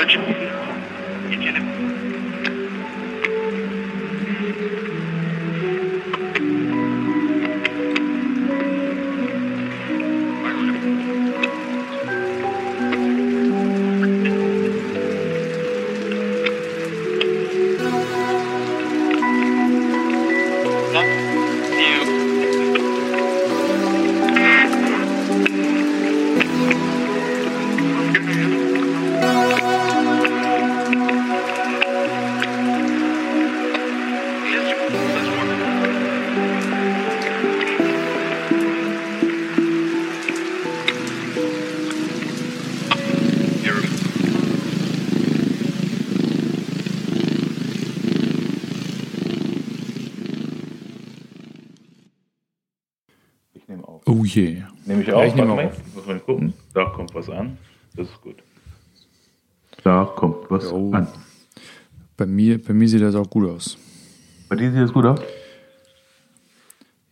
[0.00, 0.49] knowledge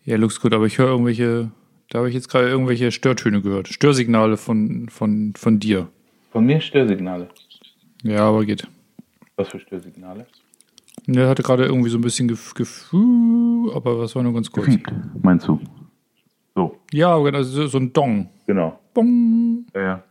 [0.09, 1.51] Ja, looks gut, aber ich höre irgendwelche,
[1.91, 3.69] da habe ich jetzt gerade irgendwelche Störtöne gehört.
[3.69, 5.89] Störsignale von, von, von dir.
[6.33, 7.29] Von mir Störsignale.
[8.05, 8.67] Ja, aber geht.
[9.37, 10.27] Was für Störsignale?
[11.07, 14.65] Der hatte gerade irgendwie so ein bisschen Gef Gefühl, aber das war nur ganz kurz.
[14.65, 14.91] Gefiebt,
[15.23, 15.61] meinst du?
[16.55, 18.31] So, Ja, aber also so- so ein Dong.
[18.47, 18.79] genau.
[18.95, 19.67] Bong.
[19.75, 20.05] Ja, ja.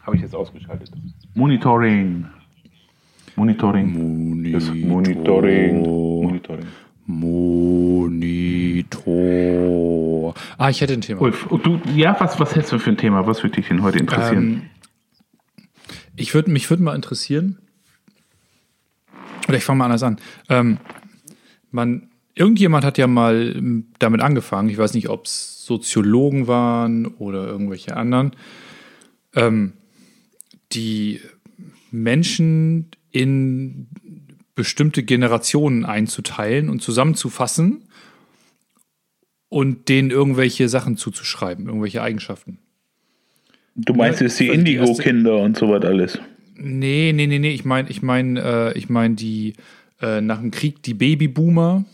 [0.00, 0.90] Habe ich jetzt ausgeschaltet.
[1.34, 2.24] Monitoring.
[3.36, 4.52] Monitoring.
[4.52, 5.82] Das Monitoring.
[5.82, 6.66] Monitoring.
[7.06, 8.94] Monitor.
[10.56, 11.20] Ah, ich hätte ein Thema.
[11.20, 13.26] Ulf, du, ja, was, was hättest du für ein Thema?
[13.26, 14.44] Was würde dich denn heute interessieren?
[14.44, 14.62] Ähm,
[16.16, 17.58] ich würde mich würde mal interessieren,
[19.48, 20.18] oder ich fange mal anders an.
[20.48, 20.78] Ähm,
[21.70, 27.06] man, irgendjemand hat ja mal ähm, damit angefangen, ich weiß nicht, ob es Soziologen waren
[27.06, 28.32] oder irgendwelche anderen,
[29.34, 29.72] ähm,
[30.72, 31.20] die
[31.90, 33.88] Menschen in
[34.54, 37.88] bestimmte Generationen einzuteilen und zusammenzufassen
[39.48, 42.58] und denen irgendwelche Sachen zuzuschreiben, irgendwelche Eigenschaften.
[43.74, 46.18] du meinst jetzt die Indigo-Kinder und so was alles.
[46.56, 47.50] Nee, nee, nee, nee.
[47.50, 49.54] Ich meine, ich meine, äh, ich meine die
[50.00, 51.84] äh, nach dem Krieg die Babyboomer.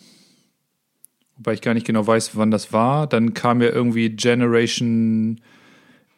[1.37, 3.07] Wobei ich gar nicht genau weiß, wann das war.
[3.07, 5.41] Dann kam ja irgendwie Generation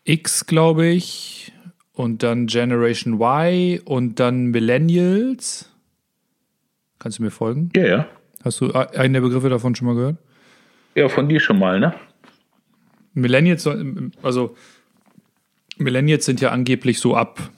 [0.04, 1.52] X, glaube ich.
[1.92, 5.71] Und dann Generation Y und dann Millennials.
[7.02, 7.68] Kannst du mir folgen?
[7.74, 8.06] Ja, ja.
[8.44, 10.18] Hast du einen der Begriffe davon schon mal gehört?
[10.94, 11.94] Ja, von dir schon mal, ne?
[13.12, 13.68] Millennials,
[14.22, 14.54] also
[15.78, 17.50] Millennials sind ja angeblich so ab,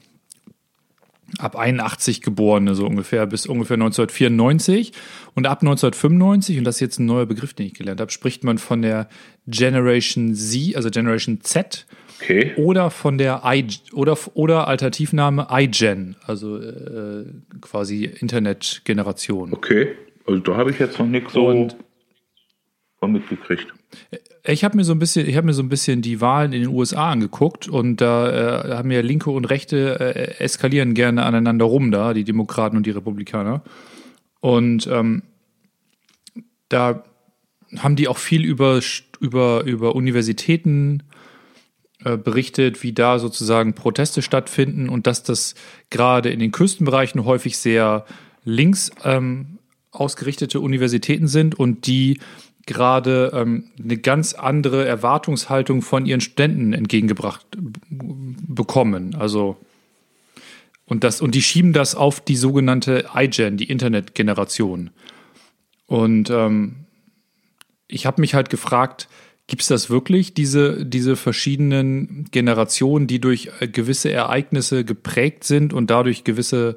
[1.36, 4.94] ab 81 Geborene, so ungefähr, bis ungefähr 1994.
[5.34, 8.44] Und ab 1995, und das ist jetzt ein neuer Begriff, den ich gelernt habe, spricht
[8.44, 9.10] man von der
[9.46, 11.84] Generation Z, also Generation Z,
[12.20, 12.52] Okay.
[12.56, 17.24] oder von der I, oder, oder Alternativname iGen, also äh,
[17.60, 19.52] quasi Internetgeneration.
[19.52, 19.94] Okay.
[20.26, 21.68] Also da habe ich jetzt noch nichts so
[23.06, 23.66] mitgekriegt.
[24.46, 26.62] Ich habe mir so ein bisschen, ich habe mir so ein bisschen die Wahlen in
[26.62, 31.64] den USA angeguckt und da äh, haben ja Linke und Rechte äh, eskalieren gerne aneinander
[31.64, 33.62] rum da, die Demokraten und die Republikaner.
[34.40, 35.22] Und ähm,
[36.68, 37.04] da
[37.78, 38.80] haben die auch viel über,
[39.20, 41.02] über, über Universitäten
[42.04, 45.54] äh, berichtet, wie da sozusagen Proteste stattfinden und dass das
[45.90, 48.04] gerade in den Küstenbereichen häufig sehr
[48.44, 49.58] links ähm,
[49.90, 52.18] ausgerichtete Universitäten sind und die
[52.66, 57.46] gerade ähm, eine ganz andere Erwartungshaltung von ihren Studenten entgegengebracht
[57.90, 59.14] bekommen.
[59.14, 59.56] Also
[60.86, 64.90] und das und die schieben das auf die sogenannte iGen, die Internetgeneration.
[65.86, 66.76] Und ähm,
[67.88, 69.08] ich habe mich halt gefragt,
[69.46, 75.72] gibt es das wirklich, diese, diese verschiedenen Generationen, die durch äh, gewisse Ereignisse geprägt sind
[75.72, 76.76] und dadurch gewisse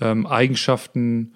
[0.00, 1.32] ähm, Eigenschaften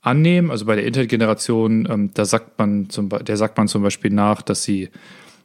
[0.00, 0.50] annehmen?
[0.50, 4.42] Also bei der Internetgeneration, ähm, da sagt man zum, der sagt man zum Beispiel nach,
[4.42, 4.90] dass sie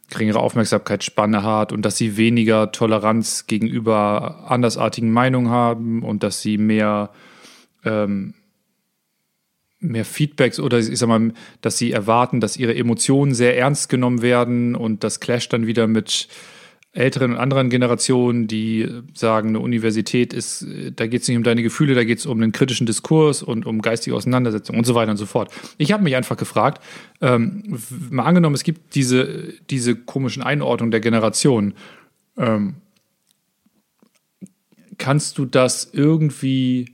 [0.10, 6.58] geringere Aufmerksamkeitsspanne hat und dass sie weniger Toleranz gegenüber andersartigen Meinungen haben und dass sie
[6.58, 7.10] mehr
[7.86, 8.34] ähm,
[9.84, 14.22] mehr Feedbacks oder ich sag mal, dass sie erwarten, dass ihre Emotionen sehr ernst genommen
[14.22, 16.28] werden und das clasht dann wieder mit
[16.94, 20.66] älteren und anderen Generationen, die sagen, eine Universität ist,
[20.96, 23.66] da geht es nicht um deine Gefühle, da geht es um einen kritischen Diskurs und
[23.66, 25.52] um geistige Auseinandersetzung und so weiter und so fort.
[25.80, 26.84] Ich habe mich einfach gefragt,
[27.20, 27.80] ähm,
[28.12, 31.74] mal angenommen, es gibt diese, diese komischen Einordnungen der Generationen.
[32.38, 32.76] Ähm,
[35.00, 36.93] kannst du das irgendwie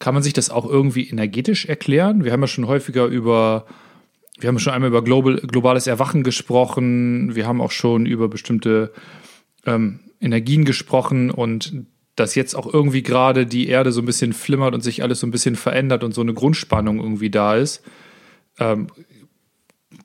[0.00, 2.24] kann man sich das auch irgendwie energetisch erklären?
[2.24, 3.66] Wir haben ja schon häufiger über,
[4.40, 8.92] wir haben schon einmal über global, globales Erwachen gesprochen, wir haben auch schon über bestimmte
[9.66, 11.84] ähm, Energien gesprochen und
[12.16, 15.26] dass jetzt auch irgendwie gerade die Erde so ein bisschen flimmert und sich alles so
[15.26, 17.82] ein bisschen verändert und so eine Grundspannung irgendwie da ist.
[18.58, 18.88] Ähm,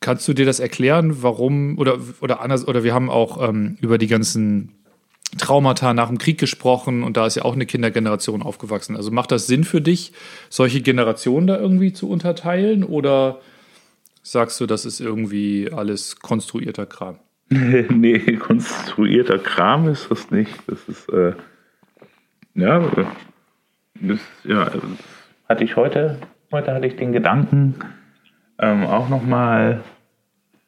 [0.01, 3.97] kannst du dir das erklären, warum oder oder anders oder wir haben auch ähm, über
[3.97, 4.84] die ganzen
[5.37, 8.95] Traumata nach dem Krieg gesprochen und da ist ja auch eine Kindergeneration aufgewachsen.
[8.95, 10.13] Also macht das Sinn für dich,
[10.49, 13.41] solche Generationen da irgendwie zu unterteilen oder
[14.23, 17.19] sagst du, das ist irgendwie alles konstruierter Kram?
[17.49, 20.51] nee, konstruierter Kram ist das nicht.
[20.67, 21.33] Das ist, äh,
[22.55, 22.79] ja,
[24.01, 24.71] das, ja,
[25.47, 26.17] hatte ich heute,
[26.51, 27.75] heute hatte ich den Gedanken,
[28.57, 29.83] ähm, auch nochmal,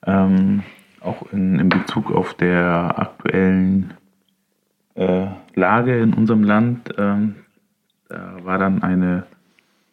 [0.05, 0.63] ähm,
[0.99, 3.96] auch in, in Bezug auf der aktuellen
[4.97, 6.93] äh, Lage in unserem Land.
[6.97, 7.35] Ähm,
[8.09, 9.23] da war dann eine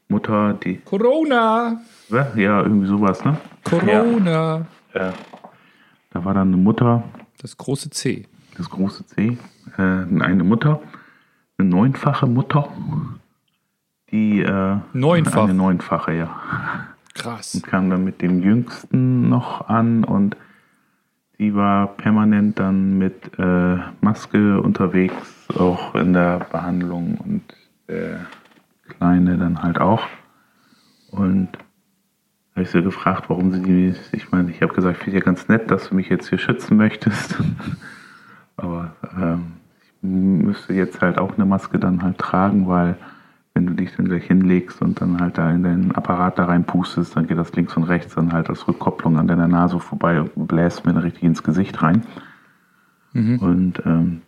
[0.09, 0.77] Mutter, die.
[0.79, 1.81] Corona!
[2.37, 3.37] Ja, irgendwie sowas, ne?
[3.65, 4.67] Corona!
[4.95, 5.09] Ja.
[5.09, 5.13] Äh,
[6.11, 7.05] da war dann eine Mutter.
[7.41, 8.27] Das große C.
[8.57, 9.39] Das große C.
[9.77, 10.81] Äh, eine Mutter,
[11.59, 12.69] eine neunfache Mutter,
[14.11, 14.41] die.
[14.41, 15.45] Äh, Neunfach.
[15.45, 16.41] Eine neunfache, ja.
[17.15, 17.55] Krass.
[17.55, 20.37] Und kam dann mit dem Jüngsten noch an und
[21.39, 27.43] die war permanent dann mit äh, Maske unterwegs, auch in der Behandlung und
[27.89, 28.27] der
[28.89, 30.07] Kleine dann halt auch.
[31.11, 31.49] Und
[32.53, 35.25] habe ich sie gefragt, warum sie die, ich meine, ich habe gesagt, ich finde ja
[35.25, 37.37] ganz nett, dass du mich jetzt hier schützen möchtest.
[38.57, 42.97] Aber ähm, ich müsste jetzt halt auch eine Maske dann halt tragen, weil
[43.77, 47.39] dich dann gleich hinlegst und dann halt da in deinen Apparat da reinpustest, dann geht
[47.39, 50.93] das links und rechts dann halt als Rückkopplung an deiner Nase vorbei und bläst mir
[50.93, 52.03] dann richtig ins Gesicht rein.
[53.13, 53.39] Mhm.
[53.39, 54.23] Und ähm,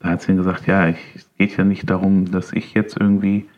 [0.00, 2.98] da hat sie dann gesagt, ja, ich, es geht ja nicht darum, dass ich jetzt
[2.98, 3.48] irgendwie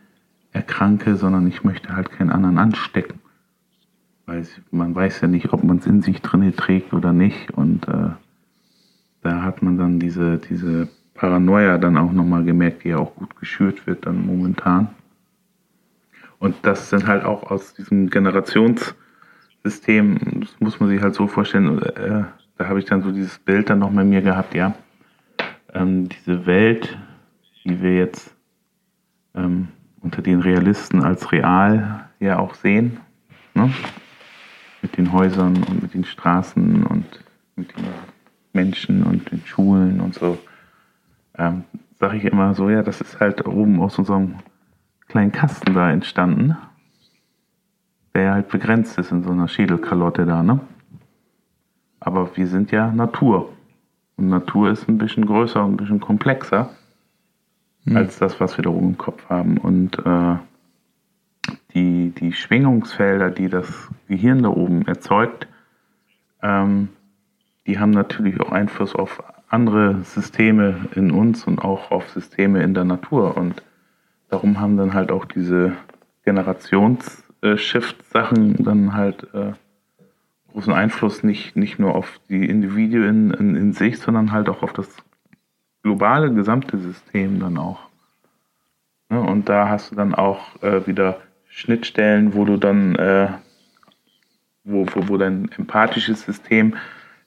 [0.51, 3.19] erkranke, sondern ich möchte halt keinen anderen anstecken.
[4.25, 7.51] Weil man weiß ja nicht, ob man es in sich drin trägt oder nicht.
[7.51, 8.11] Und äh,
[9.21, 13.35] da hat man dann diese, diese Paranoia dann auch nochmal gemerkt, die ja auch gut
[13.35, 14.89] geschürt wird dann momentan.
[16.43, 21.81] Und das sind halt auch aus diesem Generationssystem, das muss man sich halt so vorstellen,
[21.81, 22.25] äh,
[22.57, 24.75] da habe ich dann so dieses Bild dann noch bei mir gehabt, ja.
[25.73, 26.97] Ähm, diese Welt,
[27.63, 28.35] die wir jetzt
[29.33, 29.69] ähm,
[30.01, 32.97] unter den Realisten als real ja auch sehen,
[33.53, 33.71] ne?
[34.81, 37.05] mit den Häusern und mit den Straßen und
[37.55, 37.85] mit den
[38.51, 40.37] Menschen und den Schulen und so
[41.37, 41.63] ähm,
[42.01, 44.39] sage ich immer so, ja, das ist halt oben aus unserem
[45.07, 46.57] kleinen Kasten da entstanden,
[48.13, 50.59] der halt begrenzt ist in so einer Schädelkalotte da, ne?
[51.99, 53.53] Aber wir sind ja Natur.
[54.17, 56.69] Und Natur ist ein bisschen größer und ein bisschen komplexer
[57.85, 57.97] mhm.
[57.97, 59.57] als das, was wir da oben im Kopf haben.
[59.57, 60.35] Und äh,
[61.73, 65.47] die, die Schwingungsfelder, die das Gehirn da oben erzeugt,
[66.41, 66.89] ähm,
[67.65, 72.73] die haben natürlich auch Einfluss auf andere Systeme in uns und auch auf Systeme in
[72.73, 73.37] der Natur.
[73.37, 73.63] Und
[74.33, 75.73] darum haben dann halt auch diese
[76.25, 79.53] Generations-Shift-Sachen dann halt äh,
[80.51, 84.73] großen Einfluss nicht, nicht nur auf die Individuen in, in, sich, sondern halt auch auf
[84.73, 84.87] das
[85.83, 87.81] globale gesamte System dann auch.
[89.11, 93.27] Ja, und da hast du dann auch äh, wieder Schnittstellen, wo du dann, äh,
[94.63, 96.75] wo, wo, wo dein empathisches System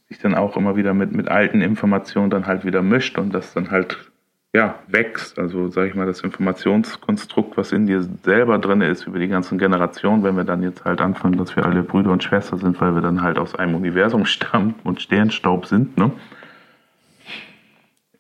[0.09, 3.55] sich dann auch immer wieder mit, mit alten Informationen dann halt wieder mischt und das
[3.55, 4.11] dann halt
[4.55, 5.39] ja, wächst.
[5.39, 9.59] Also sage ich mal, das Informationskonstrukt, was in dir selber drin ist über die ganzen
[9.59, 12.95] Generationen, wenn wir dann jetzt halt anfangen, dass wir alle Brüder und Schwestern sind, weil
[12.95, 16.11] wir dann halt aus einem Universum stammen und Sternstaub sind, ne?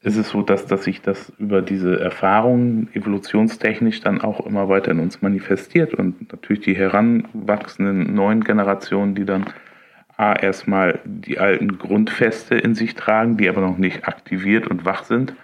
[0.07, 4.93] ist es so, dass, dass sich das über diese Erfahrungen evolutionstechnisch dann auch immer weiter
[4.93, 9.47] in uns manifestiert und natürlich die heranwachsenden neuen Generationen, die dann
[10.17, 15.03] A, erstmal die alten Grundfeste in sich tragen, die aber noch nicht aktiviert und wach
[15.03, 15.35] sind.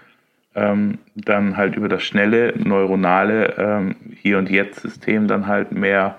[0.55, 6.17] Ähm, dann halt über das schnelle, neuronale ähm, Hier- und Jetzt-System dann halt mehr,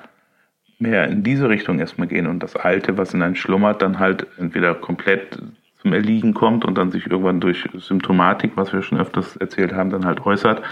[0.79, 4.25] mehr in diese Richtung erstmal gehen und das Alte, was in einem schlummert, dann halt
[4.39, 5.39] entweder komplett
[5.81, 9.91] zum Erliegen kommt und dann sich irgendwann durch Symptomatik, was wir schon öfters erzählt haben,
[9.91, 10.63] dann halt äußert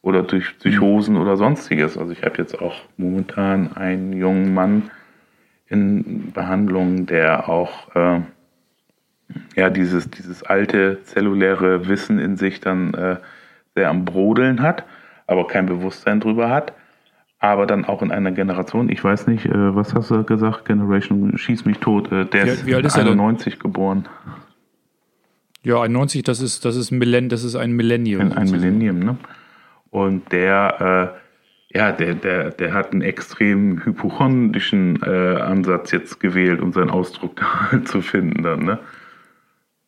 [0.00, 1.98] oder durch Psychosen oder sonstiges.
[1.98, 4.90] Also ich habe jetzt auch momentan einen jungen Mann,
[5.72, 8.20] in Behandlung, der auch äh,
[9.56, 13.16] ja, dieses, dieses alte zelluläre Wissen in sich dann äh,
[13.74, 14.84] sehr am Brodeln hat,
[15.26, 16.72] aber kein Bewusstsein drüber hat.
[17.38, 21.36] Aber dann auch in einer Generation, ich weiß nicht, äh, was hast du gesagt, Generation
[21.36, 24.08] schieß mich tot, äh, der wie, ist, wie 91 geboren.
[25.64, 28.20] Ja, 91, das ist, das ist, Millenn, das ist ein Millennium.
[28.20, 29.16] Ein, ein Millennium, ne?
[29.90, 31.22] Und der äh,
[31.74, 37.36] ja, der, der, der hat einen extrem hypochondrischen äh, Ansatz jetzt gewählt, um seinen Ausdruck
[37.36, 38.78] da zu finden dann, ne?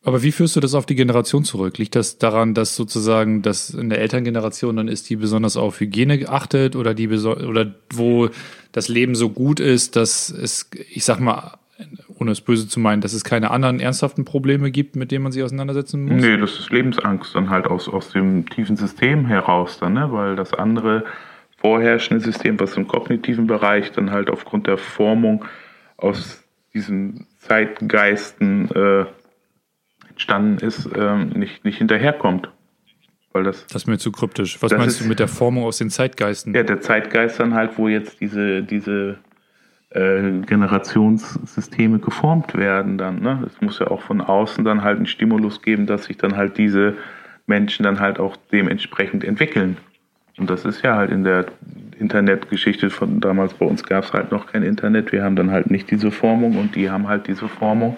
[0.05, 1.79] Aber wie führst du das auf die Generation zurück?
[1.79, 6.29] Liegt das daran, dass sozusagen das in der Elterngeneration dann ist, die besonders auf Hygiene
[6.29, 8.29] achtet oder die oder wo
[8.71, 11.57] das Leben so gut ist, dass es, ich sag mal,
[12.19, 15.31] ohne es böse zu meinen, dass es keine anderen ernsthaften Probleme gibt, mit denen man
[15.31, 16.21] sich auseinandersetzen muss?
[16.21, 20.11] Nee, das ist Lebensangst dann halt aus, aus dem tiefen System heraus dann, ne?
[20.11, 21.03] weil das andere
[21.57, 25.45] vorherrschende System, was im kognitiven Bereich dann halt aufgrund der Formung
[25.97, 26.43] aus
[26.75, 29.05] diesen Zeitgeisten äh,
[30.15, 32.49] entstanden ist, ähm, nicht, nicht hinterherkommt.
[33.33, 34.61] Weil das, das ist mir zu kryptisch.
[34.61, 36.55] Was meinst ist, du mit der Formung aus den Zeitgeisten?
[36.55, 39.17] Ja, der Zeitgeist dann halt, wo jetzt diese, diese
[39.89, 43.21] äh, Generationssysteme geformt werden dann.
[43.21, 43.43] Ne?
[43.45, 46.57] Es muss ja auch von außen dann halt einen Stimulus geben, dass sich dann halt
[46.57, 46.95] diese
[47.45, 49.75] Menschen dann halt auch dementsprechend entwickeln.
[50.37, 51.45] Und das ist ja halt in der
[51.99, 55.11] Internetgeschichte von damals bei uns gab es halt noch kein Internet.
[55.11, 57.97] Wir haben dann halt nicht diese Formung und die haben halt diese Formung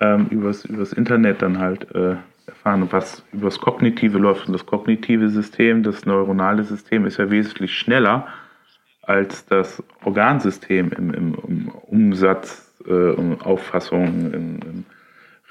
[0.00, 2.16] ähm, übers, übers Internet dann halt äh,
[2.46, 2.88] erfahren.
[2.90, 8.26] Was übers Kognitive läuft und das kognitive System, das neuronale System ist ja wesentlich schneller
[9.02, 14.84] als das Organsystem im, im, im Umsatz, äh, um Auffassung, im, im,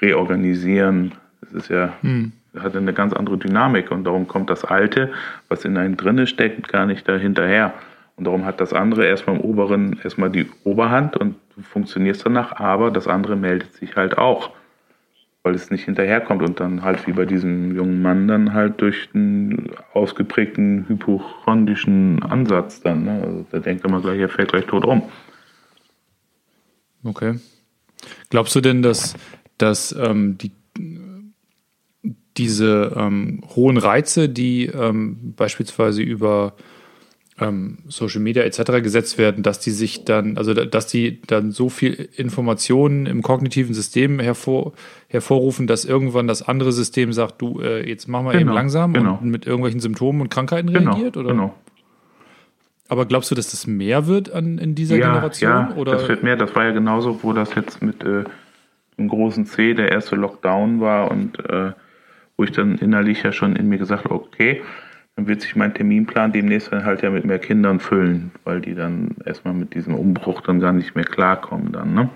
[0.00, 1.12] Reorganisieren.
[1.42, 2.32] Es ist ja, hm.
[2.58, 5.12] hat eine ganz andere Dynamik und darum kommt das Alte,
[5.48, 7.74] was in einem drinne steckt, gar nicht dahinterher.
[8.16, 12.90] Und darum hat das andere erstmal im oberen, erstmal die Oberhand und funktionierst danach, aber
[12.90, 14.50] das andere meldet sich halt auch,
[15.42, 19.08] weil es nicht hinterherkommt und dann halt wie bei diesem jungen Mann dann halt durch
[19.14, 23.22] einen ausgeprägten hypochondrischen Ansatz dann, ne?
[23.24, 25.02] also der denkt immer gleich, er fällt gleich tot um.
[27.04, 27.38] Okay.
[28.28, 29.14] Glaubst du denn, dass,
[29.58, 30.52] dass ähm, die,
[32.36, 36.54] diese ähm, hohen Reize, die ähm, beispielsweise über
[37.40, 38.82] ähm, Social Media etc.
[38.82, 43.74] gesetzt werden, dass die sich dann, also dass die dann so viel Informationen im kognitiven
[43.74, 44.72] System hervor,
[45.08, 48.92] hervorrufen, dass irgendwann das andere System sagt, du, äh, jetzt machen wir genau, eben langsam
[48.92, 49.18] genau.
[49.20, 51.30] und mit irgendwelchen Symptomen und Krankheiten genau, reagiert, oder?
[51.30, 51.54] Genau.
[52.88, 55.50] Aber glaubst du, dass das mehr wird an, in dieser ja, Generation?
[55.50, 55.92] Ja, oder?
[55.92, 56.36] das wird mehr.
[56.36, 58.24] Das war ja genauso, wo das jetzt mit äh,
[58.98, 61.70] dem großen C der erste Lockdown war und äh,
[62.36, 64.62] wo ich dann innerlich ja schon in mir gesagt habe, okay,
[65.20, 69.16] dann wird sich mein Terminplan demnächst halt ja mit mehr Kindern füllen, weil die dann
[69.24, 72.08] erstmal mit diesem Umbruch dann gar nicht mehr klarkommen dann, ne?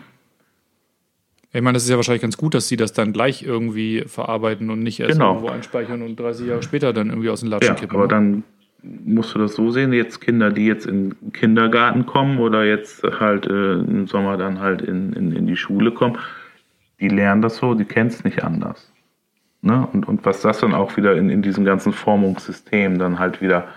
[1.53, 4.71] Ich meine, das ist ja wahrscheinlich ganz gut, dass sie das dann gleich irgendwie verarbeiten
[4.71, 5.35] und nicht erst genau.
[5.35, 7.97] irgendwo einspeichern und 30 Jahre später dann irgendwie aus dem Latschen ja, kippen.
[7.97, 8.09] Aber ne?
[8.09, 8.45] dann
[8.83, 13.05] musst du das so sehen, jetzt Kinder, die jetzt in den Kindergarten kommen oder jetzt
[13.05, 16.19] halt äh, im Sommer dann halt in, in, in die Schule kommen,
[16.99, 18.91] die lernen das so, die kennen es nicht anders.
[19.65, 19.89] Ne?
[19.93, 23.69] Und, und was das dann auch wieder in, in diesem ganzen Formungssystem dann halt wieder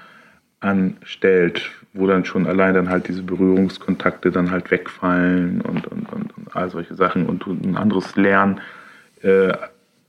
[0.60, 6.38] anstellt, wo dann schon allein dann halt diese Berührungskontakte dann halt wegfallen und, und, und,
[6.38, 8.60] und all solche Sachen und du ein anderes Lernen
[9.22, 9.54] äh,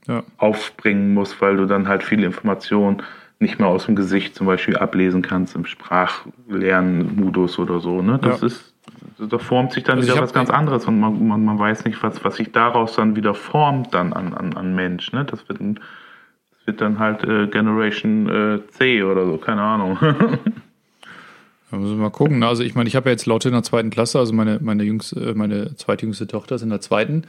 [0.07, 0.23] ja.
[0.37, 3.01] aufbringen musst, weil du dann halt viele Informationen
[3.39, 8.01] nicht mehr aus dem Gesicht zum Beispiel ablesen kannst im Sprachlernmodus oder so.
[8.01, 8.19] Ne?
[8.21, 8.47] Das ja.
[8.47, 8.73] ist
[9.17, 12.01] da formt sich dann also wieder was ganz anderes und man, man, man, weiß nicht,
[12.03, 15.11] was, was sich daraus dann wieder formt dann an, an, an Mensch.
[15.11, 15.25] Ne?
[15.25, 19.97] Das, wird ein, das wird dann halt äh, Generation äh, C oder so, keine Ahnung.
[19.99, 20.07] Da
[21.77, 22.43] müssen wir mal gucken.
[22.43, 24.83] Also ich meine, ich habe ja jetzt Laute in der zweiten Klasse, also meine, meine,
[24.83, 27.23] jüngste, äh, meine zweitjüngste Tochter ist in der zweiten.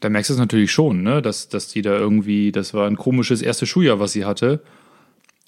[0.00, 1.22] Da merkst du es natürlich schon, ne?
[1.22, 4.60] dass, dass die da irgendwie, das war ein komisches erstes Schuljahr, was sie hatte.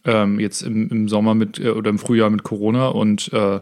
[0.05, 3.61] Ähm, jetzt im, im Sommer mit äh, oder im Frühjahr mit Corona und äh,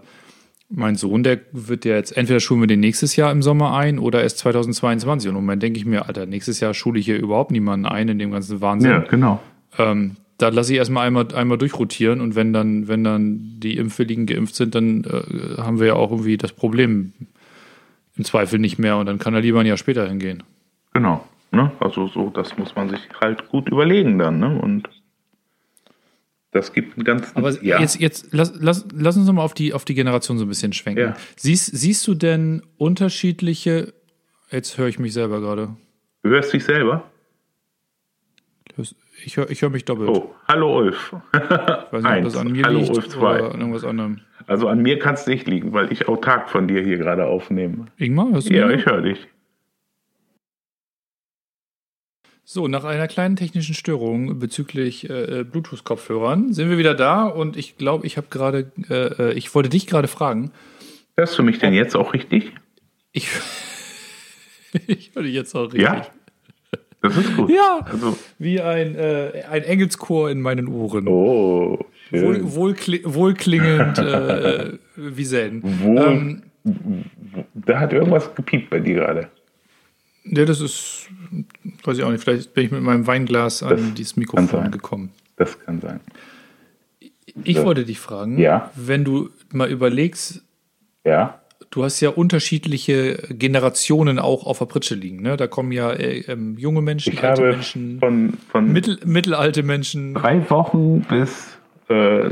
[0.70, 3.98] mein Sohn, der wird ja jetzt, entweder schulen wir den nächstes Jahr im Sommer ein
[3.98, 5.28] oder erst 2022.
[5.30, 8.08] Und im Moment denke ich mir, Alter, nächstes Jahr schule ich hier überhaupt niemanden ein
[8.08, 8.90] in dem ganzen Wahnsinn.
[8.90, 9.40] Ja, genau.
[9.78, 14.26] Ähm, da lasse ich erstmal einmal, einmal durchrotieren und wenn dann, wenn dann die Impfwilligen
[14.26, 17.12] geimpft sind, dann äh, haben wir ja auch irgendwie das Problem
[18.16, 20.42] im Zweifel nicht mehr und dann kann er lieber ein Jahr später hingehen.
[20.92, 21.24] Genau.
[21.50, 21.72] Ne?
[21.80, 24.58] Also so, das muss man sich halt gut überlegen dann, ne?
[24.60, 24.88] Und
[26.50, 27.30] das gibt einen ganz.
[27.34, 27.80] Aber ja.
[27.80, 30.72] jetzt, jetzt lass, lass, lass uns nochmal auf die, auf die Generation so ein bisschen
[30.72, 31.00] schwenken.
[31.00, 31.16] Ja.
[31.36, 33.92] Siehst, siehst du denn unterschiedliche.
[34.50, 35.76] Jetzt höre ich mich selber gerade.
[36.22, 37.04] Du hörst dich selber?
[39.24, 40.08] Ich höre ich hör mich doppelt.
[40.10, 41.12] Oh, hallo Ulf.
[41.34, 43.40] Ich weiß nicht, ob das an mir hallo liegt Ulf zwei.
[43.42, 44.20] oder an irgendwas anderem.
[44.46, 47.86] Also an mir kann es nicht liegen, weil ich autark von dir hier gerade aufnehme.
[47.96, 48.80] Ingmar, hörst du Ja, mich?
[48.80, 49.26] ich höre dich.
[52.50, 57.76] So, nach einer kleinen technischen Störung bezüglich äh, Bluetooth-Kopfhörern sind wir wieder da und ich
[57.76, 60.50] glaube, ich habe gerade, äh, äh, ich wollte dich gerade fragen.
[61.18, 62.54] Hörst du mich denn jetzt auch richtig?
[63.12, 63.28] Ich,
[64.86, 65.82] ich höre dich jetzt auch richtig.
[65.82, 66.06] Ja,
[67.02, 67.50] das ist gut.
[67.50, 68.16] Ja, also.
[68.38, 71.06] wie ein, äh, ein Engelschor in meinen Ohren.
[71.06, 71.78] Oh,
[72.08, 72.24] schön.
[72.24, 75.62] Wohl, wohlkli wohlklingend äh, wie selten.
[75.82, 76.42] Wohl, ähm,
[77.52, 79.28] da hat irgendwas gepiept bei dir gerade.
[80.30, 81.08] Ja, das ist,
[81.84, 84.70] weiß ich auch nicht, vielleicht bin ich mit meinem Weinglas an Das dieses kann Mikrofon
[84.70, 85.10] gekommen.
[85.36, 86.00] Das kann sein.
[87.44, 87.64] Ich Ja.
[87.64, 88.70] wollte dich fragen, Ja.
[88.74, 90.42] wenn du mal überlegst,
[91.04, 95.22] Ja, du hast ja unterschiedliche Generationen auch auf der Pritsche liegen.
[95.22, 95.36] Ne?
[95.36, 100.14] Da kommen ja äh, ähm, junge Menschen, ich alte Menschen, von, von mittel, mittelalte Menschen.
[100.14, 101.56] drei Wochen bis
[101.88, 102.28] äh,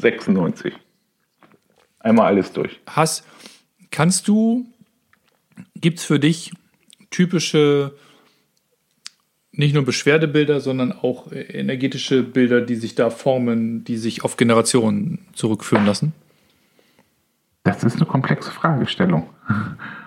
[0.00, 0.74] 96.
[2.00, 2.80] Einmal alles durch.
[2.86, 3.24] Hast,
[3.90, 4.66] kannst du,
[5.76, 6.52] gibt es für dich
[7.10, 7.94] typische,
[9.52, 14.36] nicht nur Beschwerdebilder, sondern auch äh, energetische Bilder, die sich da formen, die sich auf
[14.36, 16.12] Generationen zurückführen lassen?
[17.64, 19.28] Das ist eine komplexe Fragestellung.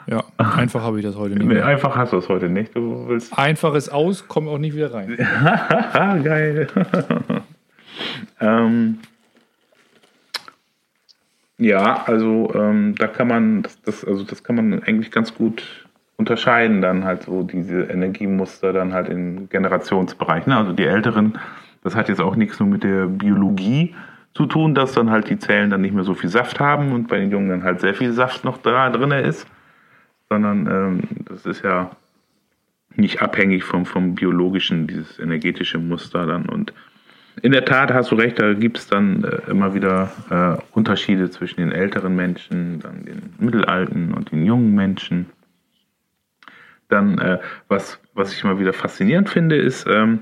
[0.07, 1.47] Ja, einfach habe ich das heute nicht.
[1.47, 1.65] Mehr.
[1.65, 2.75] Einfach hast du es heute nicht.
[2.75, 3.37] Du willst.
[3.37, 5.15] Einfach ist aus, kommt auch nicht wieder rein.
[6.23, 6.67] Geil.
[8.41, 8.99] ähm,
[11.57, 15.84] ja, also ähm, da kann man, das, das, also das kann man eigentlich ganz gut
[16.17, 20.51] unterscheiden, dann halt so diese Energiemuster dann halt in Generationsbereichen.
[20.51, 21.37] Also die Älteren,
[21.83, 23.93] das hat jetzt auch nichts nur mit der Biologie
[24.33, 27.07] zu tun, dass dann halt die Zellen dann nicht mehr so viel Saft haben und
[27.07, 29.47] bei den Jungen dann halt sehr viel Saft noch da drin ist,
[30.29, 31.91] sondern ähm, das ist ja
[32.95, 36.47] nicht abhängig vom, vom biologischen, dieses energetische Muster dann.
[36.47, 36.73] Und
[37.41, 41.29] in der Tat hast du recht, da gibt es dann äh, immer wieder äh, Unterschiede
[41.29, 45.27] zwischen den älteren Menschen, dann den mittelalten und den jungen Menschen.
[46.89, 50.19] Dann, äh, was, was ich immer wieder faszinierend finde, ist, ähm,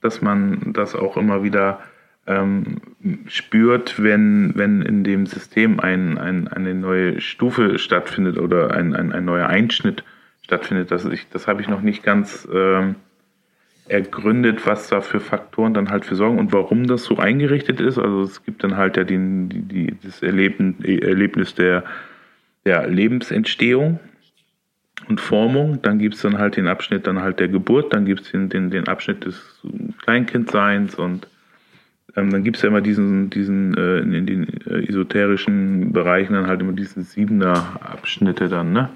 [0.00, 1.80] dass man das auch immer wieder
[2.26, 2.80] ähm,
[3.28, 9.12] spürt, wenn, wenn in dem System ein, ein, eine neue Stufe stattfindet oder ein, ein,
[9.12, 10.04] ein neuer Einschnitt
[10.42, 10.90] stattfindet.
[10.90, 12.96] Das, ich, das habe ich noch nicht ganz ähm,
[13.88, 17.98] ergründet, was da für Faktoren dann halt für sorgen und warum das so eingerichtet ist.
[17.98, 21.84] Also es gibt dann halt ja den, die, die, das Erleben, Erlebnis der,
[22.64, 24.00] der Lebensentstehung
[25.08, 25.80] und Formung.
[25.82, 28.48] Dann gibt es dann halt den Abschnitt dann halt der Geburt, dann gibt es den,
[28.48, 29.62] den, den Abschnitt des
[30.02, 31.28] Kleinkindseins und
[32.16, 36.32] ähm, dann gibt es ja immer diesen, diesen äh, in, in den äh, esoterischen Bereichen
[36.32, 38.88] dann halt immer diese siebener Abschnitte dann, ne?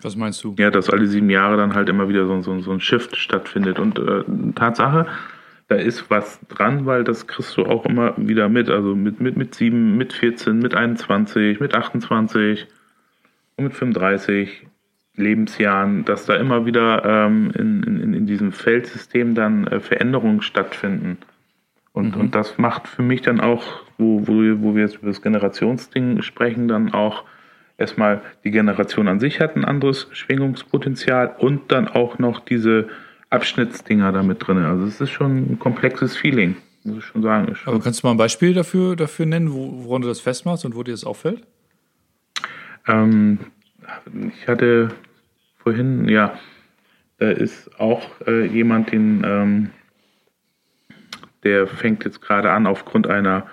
[0.00, 0.54] Was meinst du?
[0.56, 3.80] Ja, dass alle sieben Jahre dann halt immer wieder so, so, so ein Shift stattfindet.
[3.80, 4.22] Und äh,
[4.54, 5.06] Tatsache,
[5.66, 8.70] da ist was dran, weil das kriegst du auch immer wieder mit.
[8.70, 12.77] Also mit, mit, mit 7, mit 14, mit 21, mit 28 und
[13.62, 14.66] mit 35
[15.14, 21.18] Lebensjahren, dass da immer wieder ähm, in, in, in diesem Feldsystem dann äh, Veränderungen stattfinden.
[21.92, 23.64] Und, und das macht für mich dann auch,
[23.98, 27.24] wo, wo, wo wir jetzt über das Generationsding sprechen, dann auch
[27.76, 32.88] erstmal die Generation an sich hat ein anderes Schwingungspotenzial und dann auch noch diese
[33.30, 34.58] Abschnittsdinger da mit drin.
[34.58, 37.54] Also es ist schon ein komplexes Feeling, muss ich schon sagen.
[37.64, 40.76] Aber kannst du mal ein Beispiel dafür, dafür nennen, wo, woran du das festmachst und
[40.76, 41.42] wo dir das auffällt?
[42.88, 43.38] Ähm,
[44.28, 44.88] ich hatte
[45.58, 46.38] vorhin, ja,
[47.18, 49.70] da ist auch äh, jemand, den, ähm,
[51.44, 53.46] der fängt jetzt gerade an aufgrund einer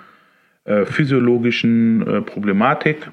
[0.64, 3.10] äh, physiologischen äh, Problematik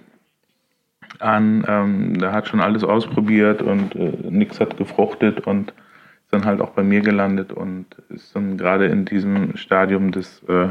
[1.19, 1.65] an.
[1.67, 6.61] Ähm, der hat schon alles ausprobiert und äh, nichts hat gefruchtet und ist dann halt
[6.61, 10.69] auch bei mir gelandet und ist dann gerade in diesem Stadium des äh,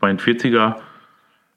[0.00, 0.76] 42er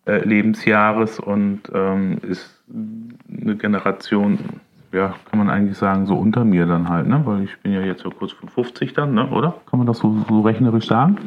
[0.06, 4.38] äh, Lebensjahres und ähm, ist eine Generation,
[4.92, 7.22] ja, kann man eigentlich sagen, so unter mir dann halt, ne?
[7.26, 9.30] Weil ich bin ja jetzt so kurz vor 50 dann, ne?
[9.30, 9.56] Oder?
[9.70, 11.18] Kann man das so, so rechnerisch sagen?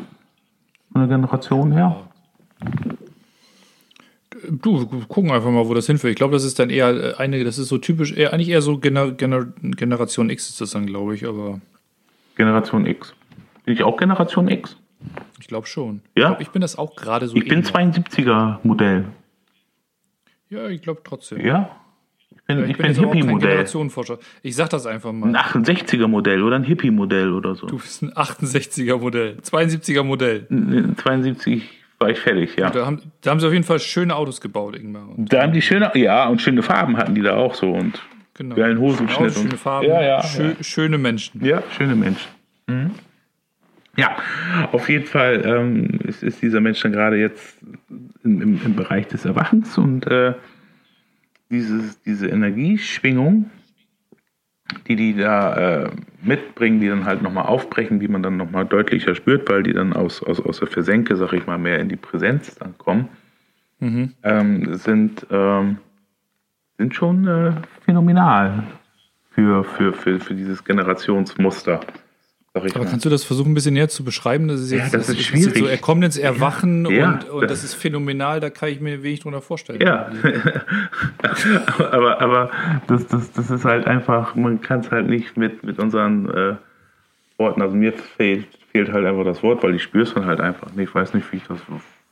[0.93, 1.97] Von der Generation her?
[4.49, 6.11] Du, gucken einfach mal, wo das hinführt.
[6.11, 8.63] Ich glaube, das ist dann eher äh, eine, das ist so typisch, eher, eigentlich eher
[8.63, 11.61] so Gener, Gener, Generation X ist das dann, glaube ich, aber
[12.37, 13.15] Generation X.
[13.65, 14.77] Bin ich auch Generation X?
[15.41, 16.01] Ich glaube schon.
[16.17, 16.23] Ja?
[16.23, 17.37] Ich, glaub, ich bin das auch gerade so.
[17.37, 17.73] Ich bin ähnlich.
[17.73, 19.05] 72er Modell.
[20.49, 21.45] Ja, ich glaube trotzdem.
[21.45, 21.71] Ja?
[22.31, 23.49] Ich bin, Ja, ich bin bin kein Hippie-Modell.
[23.51, 24.19] Generationenforscher.
[24.43, 25.29] Ich sag das einfach mal.
[25.29, 27.67] Ein 68er Modell oder ein Hippie-Modell oder so.
[27.67, 30.47] Du bist ein 68er Modell, 72er Modell.
[30.97, 31.63] 72
[31.99, 32.71] war ich fertig, ja.
[32.71, 35.09] Da haben, da haben sie auf jeden Fall schöne Autos gebaut, Ingmar.
[35.17, 38.01] Da haben die schöne, ja, und schöne Farben hatten die da auch so und
[38.35, 38.55] genau.
[38.55, 39.19] geilen Hosenschnitt.
[39.19, 40.63] Autos, und, schöne Farben, Ja, ja, schö ja.
[40.63, 41.45] schöne Menschen.
[41.45, 42.29] Ja, schöne Menschen.
[42.67, 42.91] Mhm.
[43.97, 44.17] Ja,
[44.73, 47.59] auf jeden Fall ähm, ist, ist dieser Mensch dann gerade jetzt
[48.25, 50.35] im, im, im Bereich des Erwachens und äh,
[51.51, 53.51] dieses, diese Energieschwingung,
[54.87, 55.91] die die da äh,
[56.23, 59.93] mitbringen, die dann halt nochmal aufbrechen, die man dann nochmal deutlicher spürt, weil die dann
[59.93, 63.09] aus, aus, aus der Versenke, sag ich mal, mehr in die Präsenz dann kommen,
[63.79, 64.15] Mhm.
[64.23, 65.79] ähm, sind, ähm,
[66.79, 67.53] sind schon äh,
[67.85, 68.65] phänomenal
[69.33, 71.81] für, für, für, für dieses Generationsmuster,
[72.57, 72.91] Aber mal.
[72.91, 74.49] kannst du das versuchen, ein bisschen näher zu beschreiben?
[74.49, 75.55] Das ist jetzt, ja, das, ist schwierig.
[75.55, 78.71] Ist so, er kommt ins Erwachen ja, und, und das, das, ist phänomenal, da kann
[78.71, 79.81] ich mir wenig drunter vorstellen.
[79.81, 80.11] Ja,
[81.79, 82.51] aber, aber
[82.87, 86.55] das, das, das ist halt einfach, man kann es halt nicht mit, mit unseren äh,
[87.39, 90.41] Worten, also mir fehlt, fehlt halt einfach das Wort, weil ich spüre es dann halt
[90.41, 90.89] einfach nicht.
[90.89, 91.59] Ich weiß nicht, wie ich das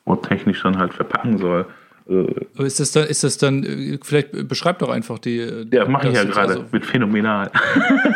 [0.04, 1.66] worttechnisch dann halt verpacken soll.
[2.06, 5.66] Aber ist das dann, ist das dann, äh, vielleicht beschreib doch einfach die.
[5.72, 7.50] Ja, mache ich ja gerade also mit phänomenal.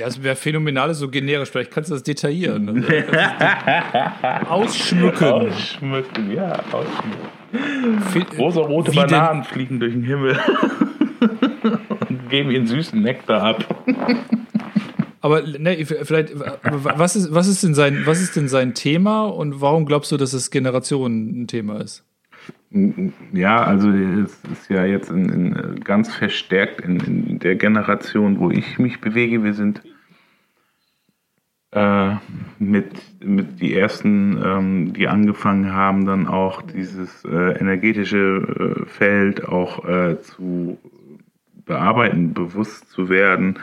[0.00, 1.50] Ja, es wäre phänomenal, so generisch.
[1.50, 2.86] Vielleicht kannst du das detaillieren.
[2.88, 5.26] Also, ausschmücken.
[5.26, 8.38] Ausschmücken, ja, ausschmücken.
[8.38, 9.52] Rosa rote Bananen denn?
[9.52, 10.38] fliegen durch den Himmel
[12.08, 13.84] und geben ihren süßen Nektar ab.
[15.20, 16.32] Aber ne, vielleicht,
[16.62, 20.16] was ist, was, ist denn sein, was ist denn sein Thema und warum glaubst du,
[20.16, 22.06] dass es Generationen ein Thema ist?
[23.32, 28.50] Ja, also es ist ja jetzt in, in, ganz verstärkt in, in, der Generation, wo
[28.50, 29.42] ich mich bewege.
[29.42, 29.82] Wir sind
[31.72, 32.14] äh,
[32.60, 39.48] mit, mit die ersten, ähm, die angefangen haben, dann auch dieses äh, energetische äh, Feld
[39.48, 40.78] auch äh, zu
[41.66, 43.58] bearbeiten, bewusst zu werden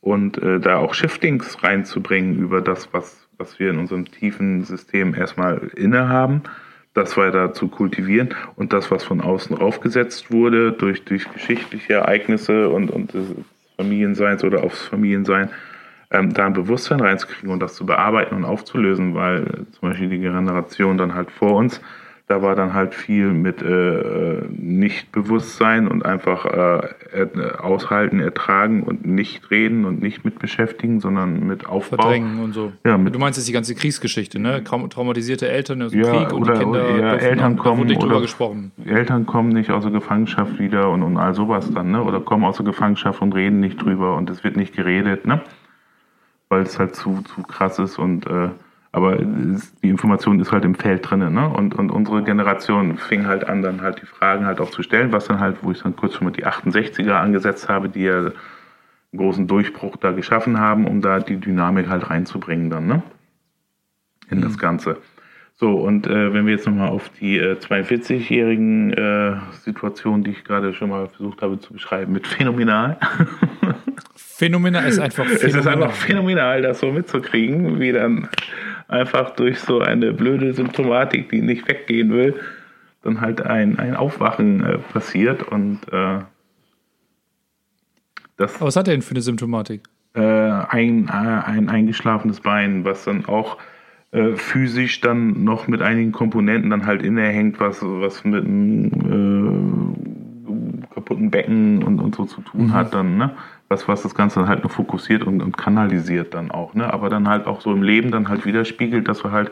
[0.00, 5.14] und äh, da auch Shiftings reinzubringen über das, was, was wir in unserem tiefen System
[5.14, 6.42] erstmal innehaben.
[6.42, 6.67] haben
[6.98, 12.68] das weiter zu kultivieren und das, was von außen raufgesetzt wurde, durch, durch geschichtliche Ereignisse
[12.68, 13.34] und, und des
[13.76, 15.50] Familienseins oder aufs Familiensein,
[16.10, 20.18] ähm, da ein Bewusstsein reinzukriegen und das zu bearbeiten und aufzulösen, weil zum Beispiel die
[20.18, 21.80] Generation dann halt vor uns
[22.28, 26.80] da war dann halt viel mit äh, Nichtbewusstsein und einfach äh,
[27.58, 31.96] aushalten, ertragen und nicht reden und nicht mit beschäftigen, sondern mit Aufbau.
[31.96, 32.72] Verdrängen und so.
[32.84, 34.62] Ja, du meinst jetzt die ganze Kriegsgeschichte, ne?
[34.62, 36.98] Traumatisierte Eltern aus dem ja, Krieg und oder, die Kinder.
[36.98, 38.72] Ja, Eltern kommen, nicht drüber gesprochen.
[38.84, 42.04] Eltern kommen nicht aus der Gefangenschaft wieder und, und all sowas dann, ne?
[42.04, 45.40] Oder kommen aus der Gefangenschaft und reden nicht drüber und es wird nicht geredet, ne?
[46.50, 48.50] Weil es halt zu, zu krass ist und äh,
[48.92, 51.32] aber die Information ist halt im Feld drin.
[51.32, 51.48] Ne?
[51.48, 55.12] Und, und unsere Generation fing halt an, dann halt die Fragen halt auch zu stellen,
[55.12, 58.18] was dann halt, wo ich dann kurz schon mal die 68er angesetzt habe, die ja
[58.18, 58.32] einen
[59.16, 63.02] großen Durchbruch da geschaffen haben, um da die Dynamik halt reinzubringen dann, ne?
[64.30, 64.42] In mhm.
[64.42, 64.98] das Ganze.
[65.54, 70.44] So, und äh, wenn wir jetzt nochmal auf die äh, 42-jährigen äh, Situation, die ich
[70.44, 72.96] gerade schon mal versucht habe zu beschreiben, mit phänomenal.
[74.14, 75.48] phänomenal ist einfach phänomenal.
[75.48, 78.28] Es ist einfach phänomenal, das so mitzukriegen, wie dann
[78.88, 82.34] einfach durch so eine blöde Symptomatik, die nicht weggehen will,
[83.02, 86.20] dann halt ein, ein Aufwachen äh, passiert und äh,
[88.36, 88.56] das.
[88.56, 89.82] Aber was hat er denn für eine Symptomatik?
[90.14, 93.58] Äh, ein, äh, ein eingeschlafenes Bein, was dann auch
[94.10, 99.98] äh, physisch dann noch mit einigen Komponenten dann halt innehängt, was, was mit einem
[100.88, 102.72] äh, kaputten Becken und, und so zu tun mhm.
[102.72, 103.36] hat dann, ne?
[103.68, 106.92] Was, was das Ganze dann halt nur fokussiert und, und kanalisiert dann auch, ne?
[106.92, 109.50] Aber dann halt auch so im Leben dann halt widerspiegelt, dass wir halt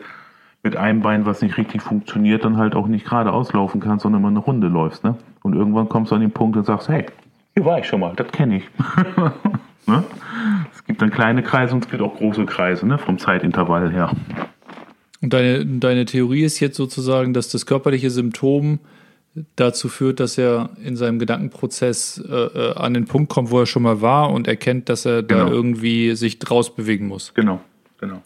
[0.63, 4.21] mit einem Bein, was nicht richtig funktioniert, dann halt auch nicht gerade auslaufen kannst, sondern
[4.21, 5.15] immer eine Runde läufst, ne?
[5.43, 7.05] Und irgendwann kommst du an den Punkt und sagst, hey,
[7.53, 8.69] hier war ich schon mal, das kenne ich.
[9.87, 10.03] ne?
[10.73, 12.97] Es gibt dann kleine Kreise und es gibt auch große Kreise, ne?
[12.97, 14.11] Vom Zeitintervall her.
[15.21, 18.79] Und deine, deine Theorie ist jetzt sozusagen, dass das körperliche Symptom
[19.55, 23.65] dazu führt, dass er in seinem Gedankenprozess äh, äh, an den Punkt kommt, wo er
[23.65, 25.45] schon mal war und erkennt, dass er genau.
[25.45, 27.33] da irgendwie sich draus bewegen muss.
[27.33, 27.61] Genau,
[27.99, 28.21] genau.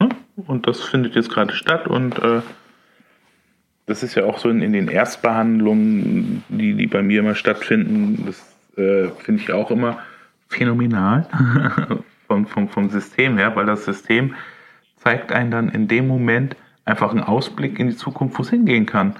[0.00, 0.10] Hm?
[0.46, 2.42] Und das findet jetzt gerade statt und äh,
[3.86, 8.24] das ist ja auch so in, in, den Erstbehandlungen, die, die bei mir immer stattfinden,
[8.26, 9.98] das äh, finde ich auch immer
[10.48, 11.28] phänomenal
[12.26, 14.34] vom, vom, vom System her, weil das System
[14.96, 18.86] zeigt einen dann in dem Moment einfach einen Ausblick in die Zukunft, wo es hingehen
[18.86, 19.16] kann.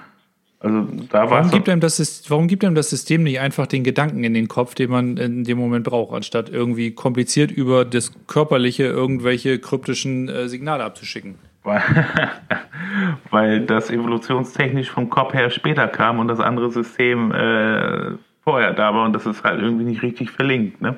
[0.64, 4.24] Also da warum, gibt einem das, warum gibt einem das System nicht einfach den Gedanken
[4.24, 8.84] in den Kopf, den man in dem Moment braucht, anstatt irgendwie kompliziert über das Körperliche
[8.84, 11.34] irgendwelche kryptischen äh, Signale abzuschicken?
[11.64, 11.82] Weil,
[13.30, 18.94] weil das evolutionstechnisch vom Kopf her später kam und das andere System äh, vorher da
[18.94, 20.80] war und das ist halt irgendwie nicht richtig verlinkt.
[20.80, 20.96] Ne?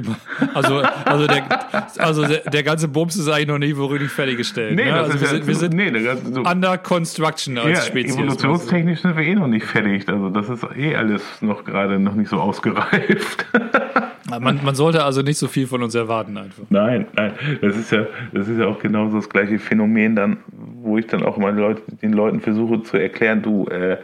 [0.00, 0.14] Du,
[0.54, 1.44] also, also, der,
[1.98, 4.76] also der, der, ganze Bums ist eigentlich noch nie wirklich fertiggestellt.
[4.76, 4.94] Nee, ne?
[4.94, 8.16] also wir, ja, sind, wir sind nee, ganze, so, under construction als ja, Spezies.
[8.16, 10.08] Evolutionstechnisch sind wir eh noch nicht fertig.
[10.08, 13.46] Also das ist eh alles noch gerade noch nicht so ausgereift.
[14.40, 16.64] Man, man, sollte also nicht so viel von uns erwarten einfach.
[16.68, 17.32] Nein, nein.
[17.62, 20.36] Das ist ja, das ist ja auch genauso das gleiche Phänomen dann,
[20.82, 23.96] wo ich dann auch immer Leute, den Leuten versuche zu erklären, du, äh,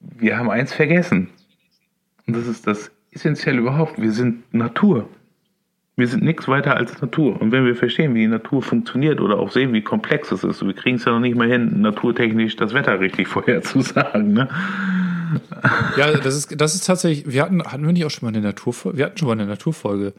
[0.00, 1.28] wir haben eins vergessen.
[2.26, 4.00] Und das ist das essentiell überhaupt.
[4.00, 5.08] Wir sind Natur.
[5.96, 7.40] Wir sind nichts weiter als Natur.
[7.40, 10.64] Und wenn wir verstehen, wie die Natur funktioniert oder auch sehen, wie komplex es ist,
[10.64, 14.32] wir kriegen es ja noch nicht mal hin, naturtechnisch das Wetter richtig vorherzusagen.
[14.32, 14.48] Ne?
[15.96, 18.44] Ja, das ist, das ist tatsächlich, wir hatten, hatten wir nicht auch schon mal eine
[18.44, 18.98] Naturfolge?
[18.98, 20.14] Wir hatten schon mal eine Naturfolge.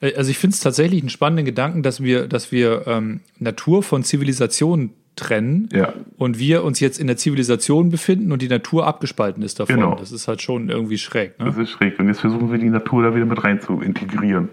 [0.00, 3.82] Äh, also ich finde es tatsächlich einen spannenden Gedanken, dass wir, dass wir ähm, Natur
[3.82, 5.92] von Zivilisation trennen Ja.
[6.16, 9.76] und wir uns jetzt in der Zivilisation befinden und die Natur abgespalten ist davon.
[9.76, 9.94] Genau.
[9.94, 11.38] Das ist halt schon irgendwie schräg.
[11.38, 11.46] Ne?
[11.46, 11.98] Das ist schräg.
[11.98, 14.48] Und jetzt versuchen wir die Natur da wieder mit rein zu integrieren.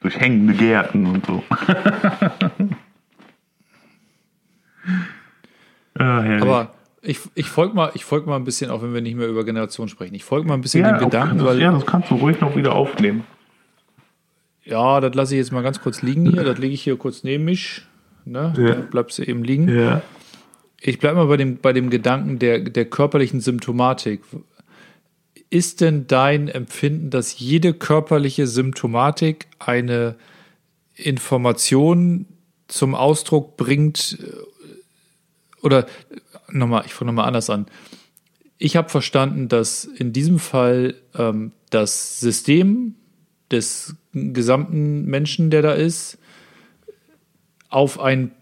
[0.00, 1.42] Durch hängende Gärten und so.
[5.98, 6.38] ah.
[6.40, 9.28] Aber ich, ich folge mal, ich folg mal ein bisschen, auch wenn wir nicht mehr
[9.28, 10.14] über Generation sprechen.
[10.14, 12.40] Ich folge mal ein bisschen ja, dem Gedanken, das, weil ja, das kannst du ruhig
[12.40, 13.24] noch wieder aufnehmen.
[14.64, 16.42] Ja, das lasse ich jetzt mal ganz kurz liegen hier.
[16.42, 17.82] Das lege ich hier kurz neben mich.
[18.24, 18.54] Ne?
[18.56, 18.74] Ja.
[18.74, 19.68] Da bleibst du eben liegen.
[19.68, 20.02] Ja.
[20.80, 24.20] Ich bleibe mal bei dem, bei dem Gedanken der, der körperlichen Symptomatik.
[25.50, 30.16] Ist denn dein Empfinden, dass jede körperliche Symptomatik eine
[30.94, 32.26] Information
[32.68, 34.18] zum Ausdruck bringt?
[34.20, 35.86] äh, Oder
[36.50, 37.66] nochmal, ich fange nochmal anders an.
[38.58, 42.94] Ich habe verstanden, dass in diesem Fall ähm, das System
[43.50, 46.18] des gesamten Menschen, der da ist,
[47.74, 48.32] auf ein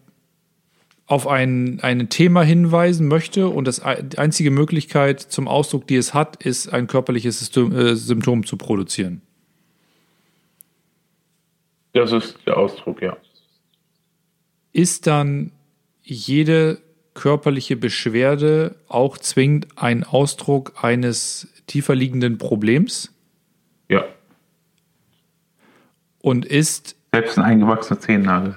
[1.06, 6.14] auf ein, ein Thema hinweisen möchte und das, die einzige Möglichkeit zum Ausdruck, die es
[6.14, 9.20] hat, ist, ein körperliches System, äh, Symptom zu produzieren.
[11.92, 13.16] Das ist der Ausdruck, ja.
[14.72, 15.52] Ist dann
[16.02, 16.80] jede
[17.12, 23.12] körperliche Beschwerde auch zwingend ein Ausdruck eines tiefer liegenden Problems
[23.90, 24.04] Ja.
[26.22, 28.56] und ist Selbst ein eingewachsener Zehennagel.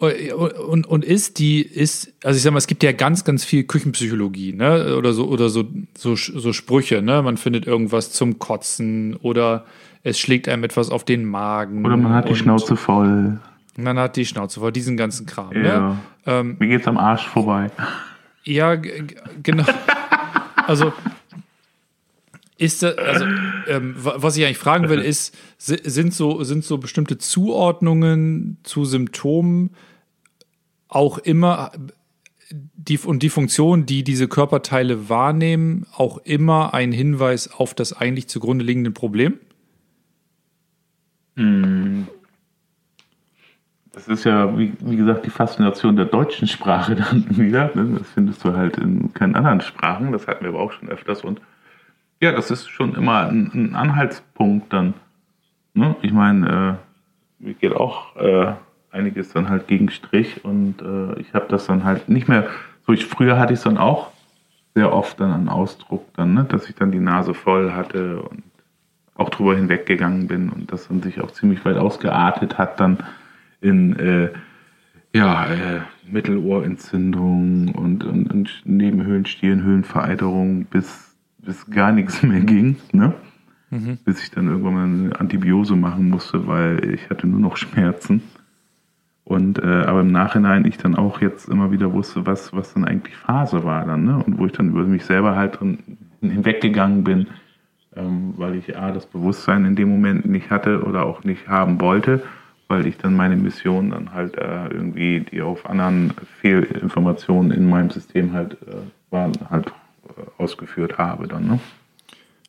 [0.00, 3.64] Und, und ist die, ist, also ich sag mal, es gibt ja ganz, ganz viel
[3.64, 4.96] Küchenpsychologie, ne?
[4.96, 5.64] Oder so, oder so,
[5.96, 7.20] so, so Sprüche, ne?
[7.22, 9.66] Man findet irgendwas zum Kotzen oder
[10.02, 11.84] es schlägt einem etwas auf den Magen.
[11.84, 13.38] Oder man hat die Schnauze voll.
[13.76, 15.80] Man hat die Schnauze voll, diesen ganzen Kram, Ja.
[15.80, 15.98] ne?
[16.26, 17.70] Ähm, Mir geht's am Arsch vorbei.
[18.44, 18.76] ja,
[19.42, 19.64] genau.
[20.66, 20.92] Also
[22.60, 23.24] ist das, also
[23.68, 28.58] ähm, wa- was ich eigentlich fragen will, ist, si- sind so, sind so bestimmte Zuordnungen
[28.62, 29.70] zu Symptomen
[30.88, 31.72] auch immer
[32.52, 38.28] die und die Funktion, die diese Körperteile wahrnehmen, auch immer ein Hinweis auf das eigentlich
[38.28, 39.38] zugrunde liegende Problem?
[43.92, 47.70] Das ist ja, wie, wie gesagt, die Faszination der deutschen Sprache dann wieder.
[47.74, 47.98] ne?
[47.98, 50.12] Das findest du halt in keinen anderen Sprachen.
[50.12, 51.22] Das hatten wir aber auch schon öfters.
[51.24, 51.40] Und
[52.20, 54.94] ja, das ist schon immer ein, ein Anhaltspunkt dann.
[55.74, 55.96] Ne?
[56.02, 56.78] Ich meine,
[57.40, 58.52] äh, mir geht auch äh,
[58.90, 62.48] einiges dann halt gegen Strich und äh, ich habe das dann halt nicht mehr.
[62.86, 64.10] So, ich, früher hatte ich es dann auch
[64.74, 66.44] sehr oft dann an Ausdruck, dann, ne?
[66.44, 68.42] dass ich dann die Nase voll hatte und
[69.14, 72.98] auch drüber hinweggegangen bin und das dann sich auch ziemlich weit ausgeartet hat dann
[73.60, 74.30] in äh,
[75.12, 81.09] ja, äh, Mittelohrentzündung und, und, und Nebenhöhlenstielen, Höhlenvereiterung, bis,
[81.42, 83.14] bis gar nichts mehr ging, ne?
[84.04, 88.22] Bis ich dann irgendwann mal eine Antibiose machen musste, weil ich hatte nur noch Schmerzen.
[89.24, 92.84] Und äh, aber im Nachhinein ich dann auch jetzt immer wieder wusste, was, was dann
[92.84, 94.22] eigentlich Phase war dann, ne?
[94.24, 95.78] Und wo ich dann über mich selber halt drin
[96.20, 97.28] hinweggegangen bin,
[97.96, 101.80] ähm, weil ich A, das Bewusstsein in dem Moment nicht hatte oder auch nicht haben
[101.80, 102.22] wollte,
[102.68, 107.90] weil ich dann meine Mission dann halt äh, irgendwie, die auf anderen Fehlinformationen in meinem
[107.90, 108.76] System halt äh,
[109.10, 109.72] waren, halt
[110.38, 111.58] ausgeführt habe dann, ne?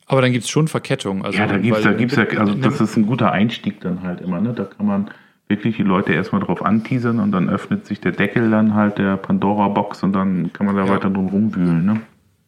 [0.08, 1.24] Aber dann gibt es schon Verkettung.
[1.24, 3.80] Also, Ja, da gibt's, weil- da gibt's ja, also in- das ist ein guter Einstieg
[3.82, 4.54] dann halt immer, ne?
[4.54, 5.10] Da kann man
[5.48, 9.18] wirklich die Leute erstmal drauf anteasern und dann öffnet sich der Deckel dann halt der
[9.18, 10.90] Pandora-Box und dann kann man da Ja.
[10.94, 12.02] weiter drum rumwühlen, ne?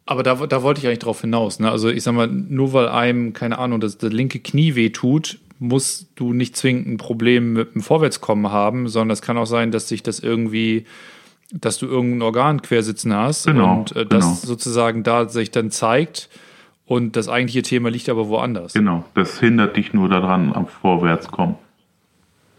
[0.05, 1.59] Aber da, da wollte ich eigentlich drauf hinaus.
[1.61, 1.71] Ne?
[1.71, 5.39] Also ich sag mal, nur weil einem, keine Ahnung, das, das linke Knie weh tut,
[5.59, 9.71] musst du nicht zwingend ein Problem mit dem Vorwärtskommen haben, sondern es kann auch sein,
[9.71, 10.85] dass sich das irgendwie,
[11.53, 14.35] dass du irgendein Organ quersitzen hast Genau, und äh, das genau.
[14.35, 16.29] sozusagen da sich dann zeigt
[16.85, 18.73] und das eigentliche Thema liegt aber woanders.
[18.73, 21.55] Genau, das hindert dich nur daran am Vorwärtskommen.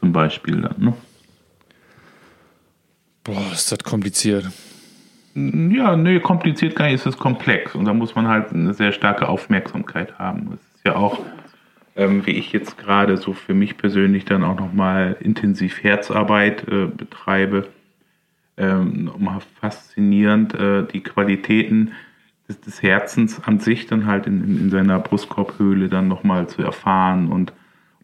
[0.00, 0.94] Zum Beispiel dann, ne?
[3.24, 4.46] Boah, ist das kompliziert.
[5.34, 8.92] Ja, nee, kompliziert gar nicht, es ist komplex und da muss man halt eine sehr
[8.92, 10.52] starke Aufmerksamkeit haben.
[10.54, 11.18] Es ist ja auch,
[11.96, 16.86] ähm, wie ich jetzt gerade so für mich persönlich dann auch nochmal intensiv Herzarbeit äh,
[16.86, 17.66] betreibe,
[18.56, 21.92] ähm, nochmal faszinierend, äh, die Qualitäten
[22.48, 26.62] des, des Herzens an sich dann halt in, in, in seiner Brustkorbhöhle dann nochmal zu
[26.62, 27.52] erfahren und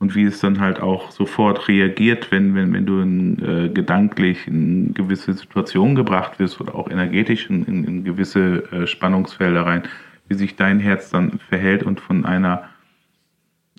[0.00, 4.48] und wie es dann halt auch sofort reagiert, wenn, wenn, wenn du in, äh, gedanklich
[4.48, 9.82] in gewisse Situationen gebracht wirst oder auch energetisch in, in, in gewisse äh, Spannungsfelder rein,
[10.26, 12.64] wie sich dein Herz dann verhält und von einer,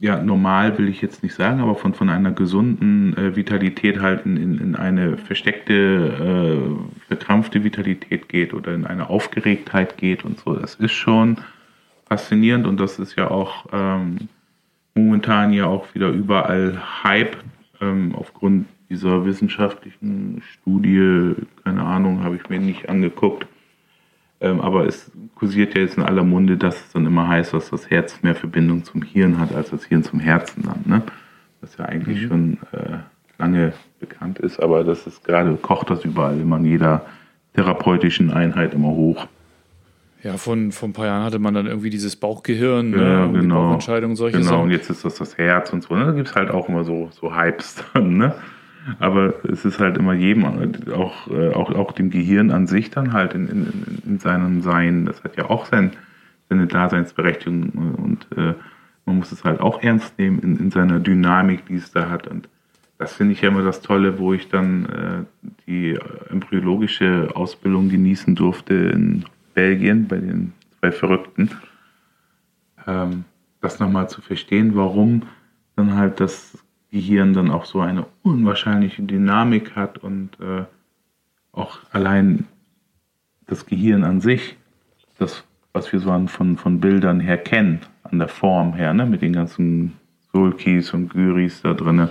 [0.02, 4.26] ja, normal will ich jetzt nicht sagen, aber von, von einer gesunden äh, Vitalität halt
[4.26, 10.40] in, in, in eine versteckte, äh, verkrampfte Vitalität geht oder in eine Aufgeregtheit geht und
[10.40, 10.56] so.
[10.56, 11.38] Das ist schon
[12.08, 14.28] faszinierend und das ist ja auch ähm,
[14.96, 17.38] momentan ja auch wieder überall Hype
[17.80, 23.46] ähm, aufgrund dieser wissenschaftlichen Studie, keine Ahnung, habe ich mir nicht angeguckt.
[24.42, 27.70] Ähm, aber es kursiert ja jetzt in aller Munde, dass es dann immer heißt, dass
[27.70, 30.84] das Herz mehr Verbindung zum Hirn hat als das Hirn zum Herzen dann.
[30.86, 31.04] Ne?
[31.62, 32.28] Was ja eigentlich mhm.
[32.28, 32.98] schon äh,
[33.38, 37.06] lange bekannt ist, aber das ist gerade, kocht das überall immer in jeder
[37.54, 39.28] therapeutischen Einheit immer hoch.
[40.24, 43.40] Ja, von, von ein paar Jahren hatte man dann irgendwie dieses Bauchgehirn, ja, ne?
[43.40, 43.70] genau.
[43.70, 44.64] Bauchentscheidung, solche Genau, Sachen.
[44.64, 45.96] und jetzt ist das das Herz und so.
[45.96, 46.06] Ne?
[46.06, 48.36] Da gibt es halt auch immer so, so Hypes dann, ne?
[49.00, 50.46] Aber es ist halt immer jedem,
[50.92, 55.06] auch, äh, auch, auch dem Gehirn an sich dann halt in, in, in seinem Sein,
[55.06, 55.92] das hat ja auch sein,
[56.50, 58.56] seine Daseinsberechtigung und äh,
[59.06, 62.28] man muss es halt auch ernst nehmen in, in seiner Dynamik, die es da hat.
[62.28, 62.50] Und
[62.98, 65.98] das finde ich ja immer das Tolle, wo ich dann äh, die
[66.30, 71.50] embryologische Ausbildung genießen durfte in Belgien bei den zwei Verrückten.
[72.88, 73.26] Ähm,
[73.60, 75.24] das nochmal zu verstehen, warum
[75.76, 76.58] dann halt das
[76.92, 80.66] Gehirn dann auch so eine unwahrscheinliche Dynamik hat und äh,
[81.54, 82.48] auch allein
[83.48, 84.58] das Gehirn an sich,
[85.18, 89.06] das, was wir so an, von, von Bildern her kennen, an der Form her, ne,
[89.06, 89.94] mit den ganzen
[90.32, 92.10] Sulkis und Gyris da drin,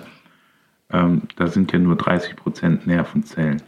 [0.90, 3.62] ähm, da sind ja nur 30% Nervenzellen.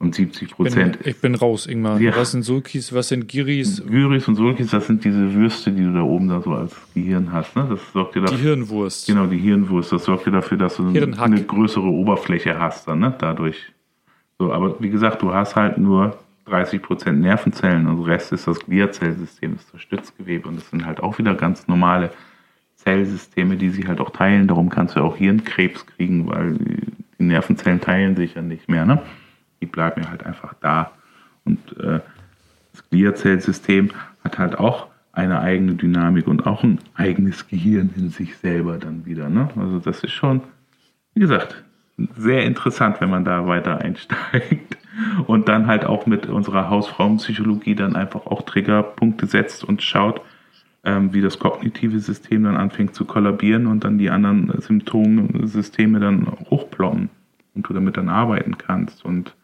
[0.00, 0.98] Und 70 Prozent.
[1.04, 2.00] Ich bin raus, Ingmar.
[2.00, 2.14] Ja.
[2.14, 3.82] Was sind Sulkis, was sind Giris?
[3.84, 7.32] Gyris und Sulkis, das sind diese Würste, die du da oben da so als Gehirn
[7.32, 7.56] hast.
[7.56, 7.66] Ne?
[7.68, 9.08] Das sorgt dir Die dafür, Hirnwurst.
[9.08, 11.26] genau, die Hirnwurst, das sorgt dir dafür, dass du Hirnhack.
[11.26, 13.12] eine größere Oberfläche hast dann, ne?
[13.18, 13.56] dadurch.
[14.38, 18.46] So, aber wie gesagt, du hast halt nur 30 Prozent Nervenzellen und der Rest ist
[18.46, 22.12] das Gliazellsystem, das Stützgewebe und das sind halt auch wieder ganz normale
[22.76, 24.46] Zellsysteme, die sich halt auch teilen.
[24.46, 28.86] Darum kannst du auch Hirnkrebs kriegen, weil die Nervenzellen teilen sich ja nicht mehr.
[28.86, 29.02] Ne?
[29.60, 30.92] Die bleiben ja halt einfach da.
[31.44, 32.00] Und äh,
[32.72, 33.90] das Gliazellsystem
[34.22, 39.04] hat halt auch eine eigene Dynamik und auch ein eigenes Gehirn in sich selber dann
[39.04, 39.28] wieder.
[39.28, 39.48] Ne?
[39.56, 40.42] Also das ist schon,
[41.14, 41.64] wie gesagt,
[42.16, 44.76] sehr interessant, wenn man da weiter einsteigt
[45.26, 50.20] und dann halt auch mit unserer Hausfrauenpsychologie dann einfach auch Triggerpunkte setzt und schaut,
[50.84, 56.28] ähm, wie das kognitive System dann anfängt zu kollabieren und dann die anderen Symptomsysteme dann
[56.50, 57.10] hochploppen
[57.54, 59.34] und du damit dann arbeiten kannst und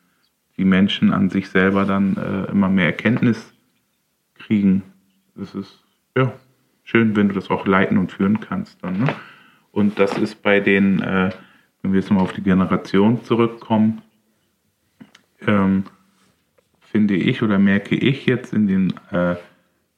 [0.56, 3.52] die Menschen an sich selber dann äh, immer mehr Erkenntnis
[4.34, 4.82] kriegen.
[5.34, 5.82] Das ist
[6.16, 6.32] ja
[6.84, 8.98] schön, wenn du das auch leiten und führen kannst dann.
[8.98, 9.14] Ne?
[9.72, 11.30] Und das ist bei den, äh,
[11.82, 14.02] wenn wir jetzt nochmal auf die Generation zurückkommen,
[15.46, 15.84] ähm,
[16.80, 19.34] finde ich oder merke ich jetzt in den äh,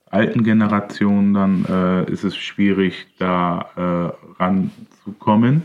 [0.07, 5.64] alten Generationen, dann äh, ist es schwierig, da äh, ranzukommen,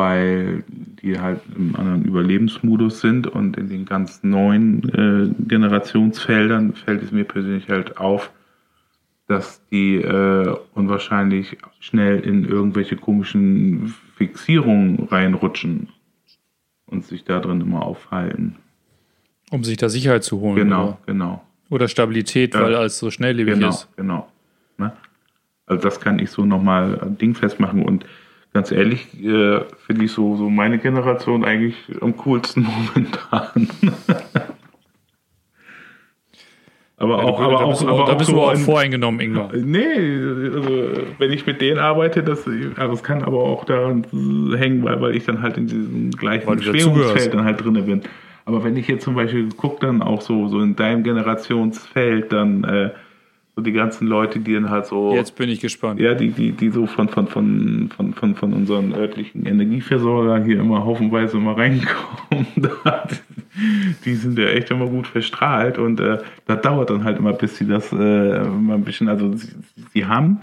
[0.00, 0.64] weil
[1.02, 7.12] die halt im anderen Überlebensmodus sind und in den ganz neuen äh, Generationsfeldern fällt es
[7.12, 8.30] mir persönlich halt auf,
[9.28, 15.88] dass die äh, unwahrscheinlich schnell in irgendwelche komischen Fixierungen reinrutschen
[16.86, 18.56] und sich da drin immer aufhalten.
[19.50, 20.56] Um sich da Sicherheit zu holen.
[20.56, 21.44] Genau, Oder, genau.
[21.68, 22.62] oder Stabilität, Ja.
[22.62, 23.88] weil alles so schnelllebig Genau, ist.
[23.96, 24.28] genau.
[24.78, 24.92] Ne?
[25.66, 28.06] Also das kann ich so nochmal dingfest machen und
[28.52, 33.68] ganz ehrlich äh, finde ich so, so meine Generation eigentlich am coolsten momentan.
[36.96, 38.58] aber Ja, auch, da aber auch, du, aber da auch bist du so auch ein-
[38.58, 39.50] voreingenommen, Ingmar.
[39.54, 39.94] Nee,
[40.54, 40.68] also
[41.18, 44.04] wenn ich mit denen arbeite, das, also das kann aber auch daran
[44.56, 48.02] hängen, weil, weil ich dann halt in diesem gleichen du Schwingungsfeld dann halt drin bin.
[48.44, 52.64] Aber wenn ich jetzt zum Beispiel gucke, dann auch so, so in deinem Generationsfeld, dann
[52.64, 52.90] äh,
[53.60, 56.00] so die ganzen Leute, die dann halt so, Jetzt bin ich gespannt.
[56.00, 60.60] ja, die, die, die so von, von, von, von, von, von unseren örtlichen Energieversorger hier
[60.60, 62.46] immer haufenweise immer reinkommen,
[64.04, 67.58] die sind ja echt immer gut verstrahlt und äh, das dauert dann halt immer, bis
[67.58, 69.48] sie das äh, mal ein bisschen, also sie,
[69.92, 70.40] sie haben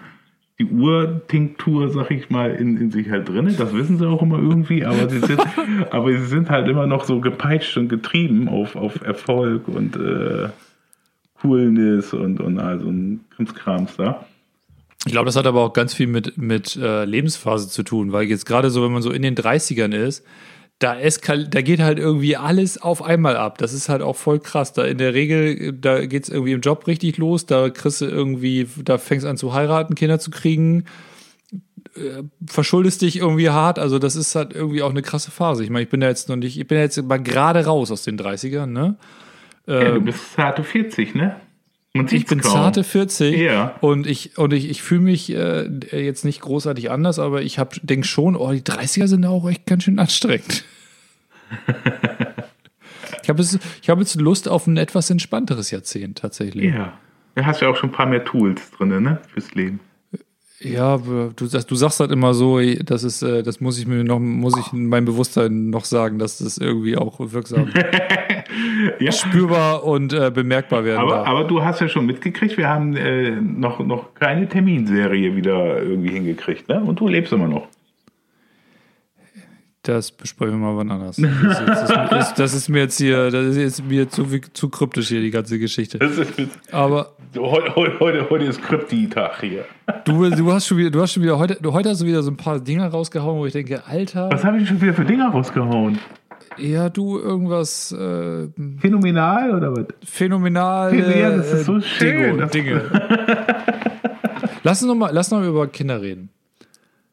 [0.60, 3.54] die Urtinktur, sag ich mal, in, in sich halt drin.
[3.60, 5.40] Das wissen sie auch immer irgendwie, aber sie sind,
[5.92, 10.50] aber sie sind halt immer noch so gepeitscht und getrieben auf, auf Erfolg und äh,
[11.42, 14.26] Coolness und, und also ein Krimskrams da.
[15.06, 18.28] Ich glaube, das hat aber auch ganz viel mit, mit äh, Lebensphase zu tun, weil
[18.28, 20.26] jetzt gerade so, wenn man so in den 30ern ist,
[20.80, 23.58] da, eskal da geht halt irgendwie alles auf einmal ab.
[23.58, 24.74] Das ist halt auch voll krass.
[24.74, 28.06] Da in der Regel, da geht es irgendwie im Job richtig los, da kriegst du
[28.06, 30.86] irgendwie, da fängst an zu heiraten, Kinder zu kriegen,
[31.96, 33.80] äh, verschuldest dich irgendwie hart.
[33.80, 35.64] Also, das ist halt irgendwie auch eine krasse Phase.
[35.64, 37.92] Ich meine, ich bin da jetzt noch nicht, ich bin ja jetzt mal gerade raus
[37.92, 38.98] aus den 30ern, ne?
[39.68, 41.36] Ja, du Ähm, bist zarte 40, ne?
[41.94, 42.52] Man ich sieht's bin kaum.
[42.52, 43.76] zarte 40 Ja.
[43.82, 48.06] und ich, und ich, ich fühle mich äh, jetzt nicht großartig anders, aber ich denke
[48.08, 50.64] schon, oh, die 30er sind auch echt ganz schön anstrengend.
[53.24, 56.74] ich habe jetzt, ich hab jetzt Lust auf ein etwas entspannteres Jahrzehnt tatsächlich.
[56.74, 56.98] Ja.
[57.36, 59.20] Da hast du ja auch schon ein paar mehr Tools drin, ne?
[59.34, 59.80] Fürs Leben.
[60.60, 64.04] Ja, du, sagst, du sagst halt immer so, das ist, äh, das muss ich mir
[64.04, 67.70] noch, muss ich in meinem Bewusstsein noch sagen, dass das irgendwie auch wirksam
[69.00, 69.12] ja.
[69.12, 71.28] spürbar und äh, bemerkbar werden aber.
[71.28, 76.10] Aber du hast ja schon mitgekriegt, wir haben äh, noch, noch keine Terminserie wieder irgendwie
[76.10, 76.82] hingekriegt, ne?
[76.82, 77.68] Und du lebst immer noch.
[79.88, 81.16] Das besprechen wir mal wann anders.
[81.16, 84.68] Das ist, das, ist, das ist, mir jetzt hier, das ist jetzt mir zu, zu
[84.68, 85.98] kryptisch hier, die ganze Geschichte.
[86.74, 87.14] Aber.
[87.38, 89.64] Heute, heute, heute ist Krypti-Tag hier.
[90.04, 92.32] Du, du hast schon wieder, du hast schon wieder, heute, heute hast du wieder so
[92.32, 94.30] ein paar Dinger rausgehauen, wo ich denke, Alter.
[94.30, 96.00] Was habe ich schon wieder für Dinger rausgehauen?
[96.58, 97.92] Ja, du irgendwas.
[97.92, 98.48] Äh,
[98.80, 99.86] Phänomenal oder was?
[100.04, 100.98] Phänomenal.
[100.98, 102.38] Ja, das ist so schön.
[102.38, 102.48] Dinge.
[102.48, 102.82] Dinge.
[104.64, 106.30] lass uns noch mal, lass noch mal über Kinder reden.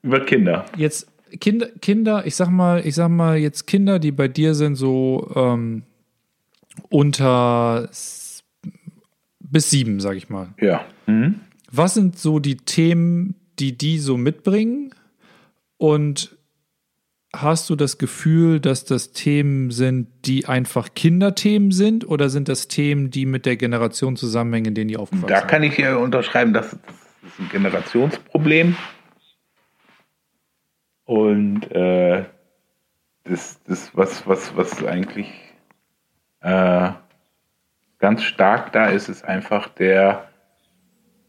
[0.03, 0.64] Über Kinder.
[0.76, 1.09] Jetzt
[1.41, 5.30] Kinder, Kinder, ich sag mal, ich sag mal jetzt Kinder, die bei dir sind so
[5.35, 5.82] ähm,
[6.89, 7.89] unter
[9.41, 10.49] bis sieben, sag ich mal.
[10.61, 10.85] Ja.
[11.07, 11.41] Mhm.
[11.70, 14.95] Was sind so die Themen, die die so mitbringen?
[15.76, 16.37] Und
[17.43, 22.68] hast du das Gefühl, dass das Themen sind, die einfach Kinderthemen sind, oder sind das
[22.68, 25.43] Themen, die mit der Generation zusammenhängen, in denen die aufgewachsen sind?
[25.43, 28.76] Da kann ich ja unterschreiben, das ist ein Generationsproblem.
[31.05, 32.24] Und äh,
[33.24, 35.30] das, das was, was, was eigentlich
[36.41, 36.91] äh,
[37.99, 40.28] ganz stark da ist, ist einfach der,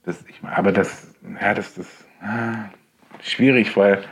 [0.03, 4.03] das, ich, aber das, ja, das ist äh, schwierig, weil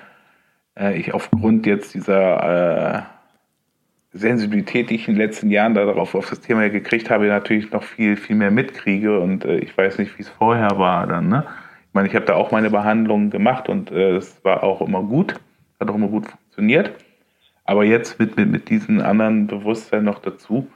[0.77, 6.29] äh, ich aufgrund jetzt dieser äh, Sensibilität, die ich in den letzten Jahren darauf auf
[6.29, 10.17] das Thema gekriegt habe, natürlich noch viel, viel mehr mitkriege und äh, ich weiß nicht,
[10.17, 11.29] wie es vorher war dann.
[11.29, 11.45] Ne?
[11.87, 15.03] Ich meine, ich habe da auch meine Behandlung gemacht und äh, es war auch immer
[15.03, 15.39] gut
[15.83, 16.91] hat auch immer gut funktioniert.
[17.65, 20.67] Aber jetzt mit, mit, mit diesem anderen Bewusstsein noch dazu,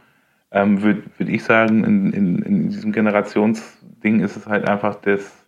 [0.51, 5.45] ähm, würde würd ich sagen, in, in, in diesem Generationsding ist es halt einfach das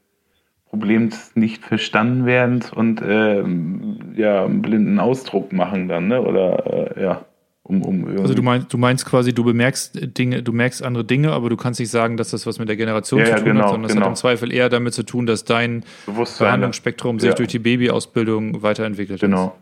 [0.66, 6.22] Problem des nicht verstanden werdens und ähm, ja, einen blinden Ausdruck machen dann, ne?
[6.22, 7.26] Oder äh, ja.
[7.64, 11.32] Um, um also du meinst, du meinst quasi, du bemerkst Dinge, du merkst andere Dinge,
[11.34, 13.64] aber du kannst nicht sagen, dass das was mit der Generation ja, zu tun genau,
[13.64, 14.00] hat, sondern genau.
[14.00, 17.36] das hat im Zweifel eher damit zu tun, dass dein Behandlungsspektrum sich ja.
[17.36, 19.56] durch die Babyausbildung weiterentwickelt genau.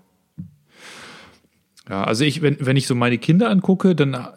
[1.90, 4.28] Ja, also ich, wenn, wenn ich so meine Kinder angucke, dann,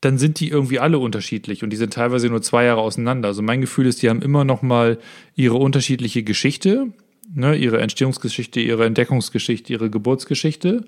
[0.00, 3.28] dann sind die irgendwie alle unterschiedlich und die sind teilweise nur zwei Jahre auseinander.
[3.28, 4.98] Also mein Gefühl ist, die haben immer noch mal
[5.34, 6.88] ihre unterschiedliche Geschichte,
[7.34, 10.84] ne, ihre Entstehungsgeschichte, ihre Entdeckungsgeschichte, ihre Geburtsgeschichte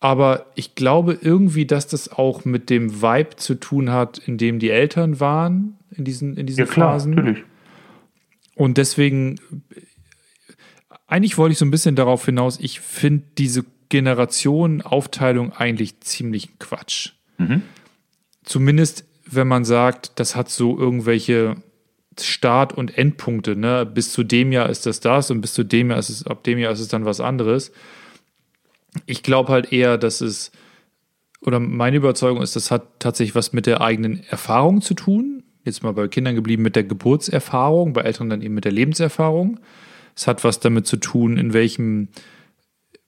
[0.00, 4.58] aber ich glaube irgendwie, dass das auch mit dem Vibe zu tun hat, in dem
[4.58, 7.14] die Eltern waren, in diesen, in diesen ja, klar, Phasen.
[7.14, 7.44] Natürlich.
[8.54, 9.40] Und deswegen,
[11.06, 17.12] eigentlich wollte ich so ein bisschen darauf hinaus, ich finde diese Generationenaufteilung eigentlich ziemlich Quatsch.
[17.38, 17.62] Mhm.
[18.44, 21.56] Zumindest, wenn man sagt, das hat so irgendwelche
[22.20, 23.56] Start- und Endpunkte.
[23.56, 23.86] Ne?
[23.86, 26.44] Bis zu dem Jahr ist das das und bis zu dem Jahr ist es, ab
[26.44, 27.72] dem Jahr ist es dann was anderes
[29.04, 30.50] ich glaube halt eher, dass es,
[31.40, 35.42] oder meine Überzeugung ist, das hat tatsächlich was mit der eigenen Erfahrung zu tun.
[35.64, 39.60] Jetzt mal bei Kindern geblieben mit der Geburtserfahrung, bei Eltern dann eben mit der Lebenserfahrung.
[40.14, 42.08] Es hat was damit zu tun, in welchem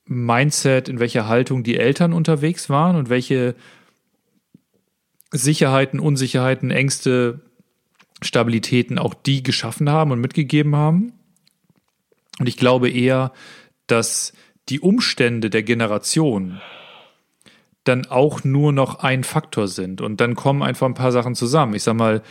[0.04, 3.54] Mindset, in welcher Haltung die Eltern unterwegs waren und welche
[5.30, 7.40] Sicherheiten, Unsicherheiten, Ängste,
[8.22, 11.12] Stabilitäten auch die geschaffen haben und mitgegeben haben.
[12.38, 13.32] Und ich glaube eher,
[13.86, 14.32] dass
[14.68, 16.60] die Umstände der Generation
[17.84, 20.00] dann auch nur noch ein Faktor sind.
[20.00, 21.74] Und dann kommen einfach ein paar Sachen zusammen.
[21.74, 22.22] Ich sag mal,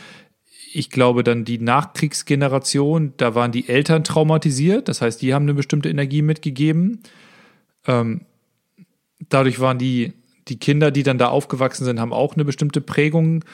[0.72, 5.54] ich glaube dann die Nachkriegsgeneration, da waren die Eltern traumatisiert, das heißt, die haben eine
[5.54, 7.00] bestimmte Energie mitgegeben.
[7.86, 8.22] Ähm,
[9.28, 10.12] dadurch waren die,
[10.48, 13.44] die Kinder, die dann da aufgewachsen sind, haben auch eine bestimmte Prägung,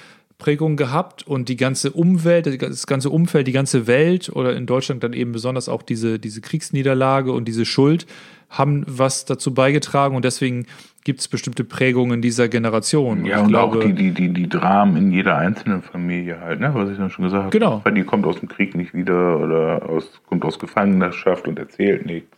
[0.44, 5.02] Prägung gehabt und die ganze Umwelt, das ganze Umfeld, die ganze Welt oder in Deutschland
[5.02, 8.06] dann eben besonders auch diese, diese Kriegsniederlage und diese Schuld
[8.50, 10.66] haben was dazu beigetragen und deswegen
[11.02, 13.24] gibt es bestimmte Prägungen dieser Generation.
[13.24, 16.60] Ja, und, und glaube, auch die, die, die, die Dramen in jeder einzelnen Familie halt,
[16.60, 16.72] ne?
[16.74, 17.58] was ich dann schon gesagt habe.
[17.58, 17.80] Genau.
[17.82, 22.04] Weil die kommt aus dem Krieg nicht wieder oder aus, kommt aus Gefangenschaft und erzählt
[22.04, 22.36] nichts.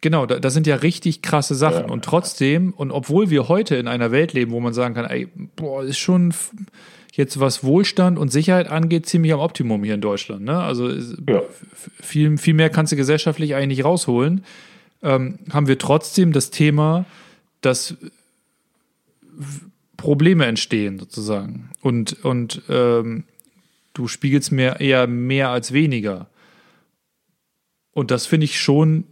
[0.00, 1.88] Genau, da, das sind ja richtig krasse Sachen.
[1.88, 5.06] Ja, und trotzdem, und obwohl wir heute in einer Welt leben, wo man sagen kann,
[5.06, 6.32] ey, boah, ist schon
[7.12, 10.44] jetzt was Wohlstand und Sicherheit angeht, ziemlich am Optimum hier in Deutschland.
[10.44, 10.58] Ne?
[10.58, 11.42] Also ja.
[12.00, 14.44] viel, viel mehr kannst du gesellschaftlich eigentlich nicht rausholen
[15.02, 17.06] ähm, haben wir trotzdem das Thema,
[17.60, 17.96] dass
[19.96, 21.70] Probleme entstehen sozusagen.
[21.80, 23.24] Und, und ähm,
[23.94, 26.28] du spiegelst mir eher mehr als weniger.
[27.92, 29.04] Und das finde ich schon,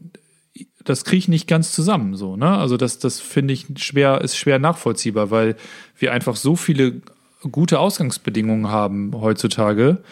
[0.84, 2.56] das kriege ich nicht ganz zusammen so, ne?
[2.56, 5.56] Also das, das finde ich schwer, ist schwer nachvollziehbar, weil
[5.98, 7.02] wir einfach so viele
[7.50, 10.02] gute Ausgangsbedingungen haben heutzutage,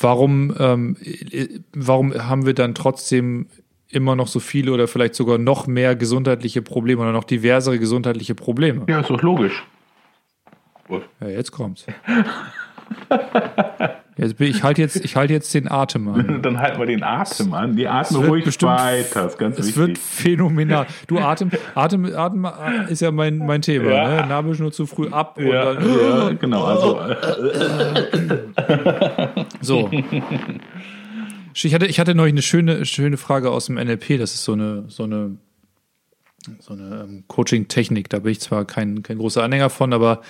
[0.00, 0.96] warum, ähm,
[1.74, 3.46] warum haben wir dann trotzdem
[3.88, 8.34] immer noch so viele oder vielleicht sogar noch mehr gesundheitliche Probleme oder noch diversere gesundheitliche
[8.34, 8.86] Probleme?
[8.88, 9.64] Ja, ist doch logisch.
[11.20, 11.86] Ja, jetzt kommt's.
[14.20, 16.42] Bin, ich halte jetzt, ich halte jetzt den Atem an.
[16.42, 17.74] Dann halten wir den Atem an.
[17.76, 19.22] Die atmen ruhig bestimmt- weiter.
[19.24, 19.76] Das ist ganz Es wichtig.
[19.80, 20.86] wird phänomenal.
[21.06, 22.46] Du, Atem, Atem, Atem
[22.88, 23.90] ist ja mein, mein Thema.
[23.90, 24.20] Ja.
[24.22, 24.26] Ne?
[24.28, 25.84] Nabelschnur zu früh ab ja, dann.
[25.88, 26.64] ja, genau.
[26.64, 27.16] Also, äh,
[29.60, 29.90] So.
[31.54, 34.18] Ich hatte, ich hatte neulich eine schöne, schöne Frage aus dem NLP.
[34.18, 35.36] Das ist so eine, so eine,
[36.60, 38.08] so eine ähm, Coaching-Technik.
[38.08, 40.22] Da bin ich zwar kein, kein großer Anhänger von, aber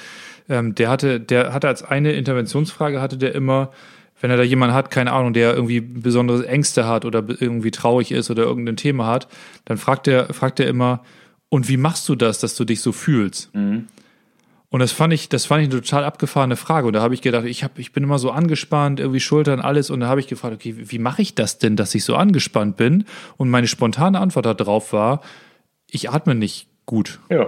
[0.50, 3.70] ähm, der hatte, der hatte als eine Interventionsfrage hatte der immer,
[4.20, 8.12] wenn er da jemanden hat, keine Ahnung, der irgendwie besondere Ängste hat oder irgendwie traurig
[8.12, 9.28] ist oder irgendein Thema hat,
[9.64, 11.02] dann fragt er, fragt er immer,
[11.48, 13.50] und wie machst du das, dass du dich so fühlst?
[14.68, 16.86] Und das fand ich, das fand ich eine total abgefahrene Frage.
[16.86, 19.90] Und da habe ich gedacht, ich, hab, ich bin immer so angespannt, irgendwie Schultern, alles.
[19.90, 22.14] Und da habe ich gefragt, okay, wie, wie mache ich das denn, dass ich so
[22.14, 23.04] angespannt bin?
[23.36, 25.22] Und meine spontane Antwort darauf war,
[25.88, 27.18] ich atme nicht gut.
[27.30, 27.46] ja.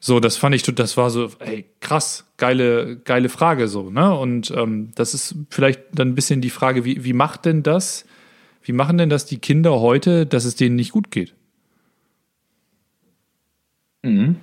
[0.00, 4.14] So, das fand ich, das war so, ey, krass, geile, geile Frage so, ne?
[4.14, 8.04] Und ähm, das ist vielleicht dann ein bisschen die Frage, wie, wie macht denn das,
[8.62, 11.34] wie machen denn das die Kinder heute, dass es denen nicht gut geht?
[14.02, 14.36] Mhm.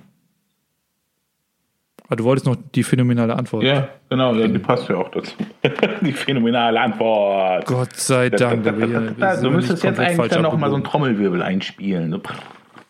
[2.10, 3.62] Aber du wolltest noch die phänomenale Antwort.
[3.62, 4.34] Ja, genau.
[4.34, 5.32] Die passt ja auch dazu.
[6.00, 7.66] die phänomenale Antwort.
[7.66, 8.64] Gott sei Dank.
[8.64, 10.82] da Da, sind du wir müsstest jetzt eigentlich dann noch mal so einen.
[10.82, 12.10] Trommelwirbel einspielen.
[12.10, 12.20] So.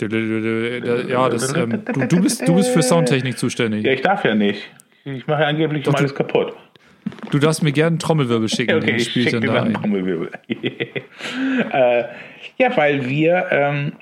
[0.08, 3.84] Ja, das, ähm, du, du, bist, du bist für Soundtechnik zuständig.
[3.84, 4.62] Ja, ich darf ja nicht.
[5.04, 6.52] Ich mache angeblich du- alles kaputt.
[7.30, 9.74] Du darfst mir gerne einen Trommelwirbel schicken, Okay, ich schicke dir einen ein.
[9.74, 10.30] Trommelwirbel.
[11.72, 12.04] äh,
[12.58, 13.92] ja, weil wir ähm,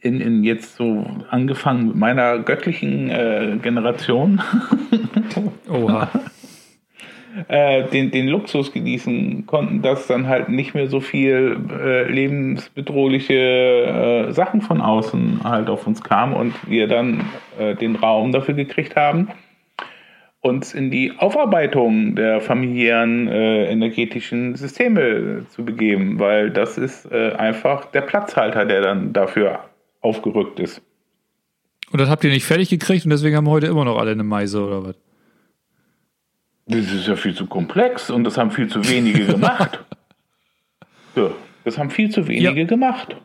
[0.00, 4.40] in, in jetzt so angefangen mit meiner göttlichen äh, Generation
[5.68, 6.10] Oha.
[7.48, 13.34] Äh, den, den Luxus genießen konnten, dass dann halt nicht mehr so viel äh, lebensbedrohliche
[14.28, 17.24] äh, Sachen von außen halt auf uns kamen und wir dann
[17.58, 19.28] äh, den Raum dafür gekriegt haben,
[20.40, 27.86] uns in die Aufarbeitung der familiären äh, energetischen Systeme zu begeben, weil das ist einfach
[27.86, 29.60] der Platzhalter, der dann dafür
[30.00, 30.82] aufgerückt ist.
[31.92, 34.12] Und das habt ihr nicht fertig gekriegt und deswegen haben wir heute immer noch alle
[34.12, 35.09] eine Meise oder was?
[36.70, 39.84] Das ist ja viel zu komplex und das haben viel zu wenige gemacht.
[41.16, 41.32] Ja,
[41.64, 42.66] das haben viel zu wenige Ja.
[42.66, 43.16] gemacht.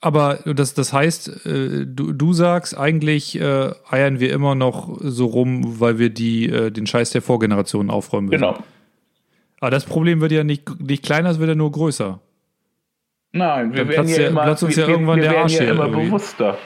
[0.00, 5.26] Aber das, das heißt, äh, du, du sagst, eigentlich äh, eiern wir immer noch so
[5.26, 8.40] rum, weil wir die, äh, den Scheiß der Vorgenerationen aufräumen müssen.
[8.42, 8.58] Genau.
[9.60, 12.20] Aber das Problem wird ja nicht, nicht kleiner, es wird ja nur größer.
[13.32, 15.64] Nein, wir Dann werden ja ja- immer, wir, ja wir, irgendwann wir der werden ja
[15.70, 16.58] immer bewusster.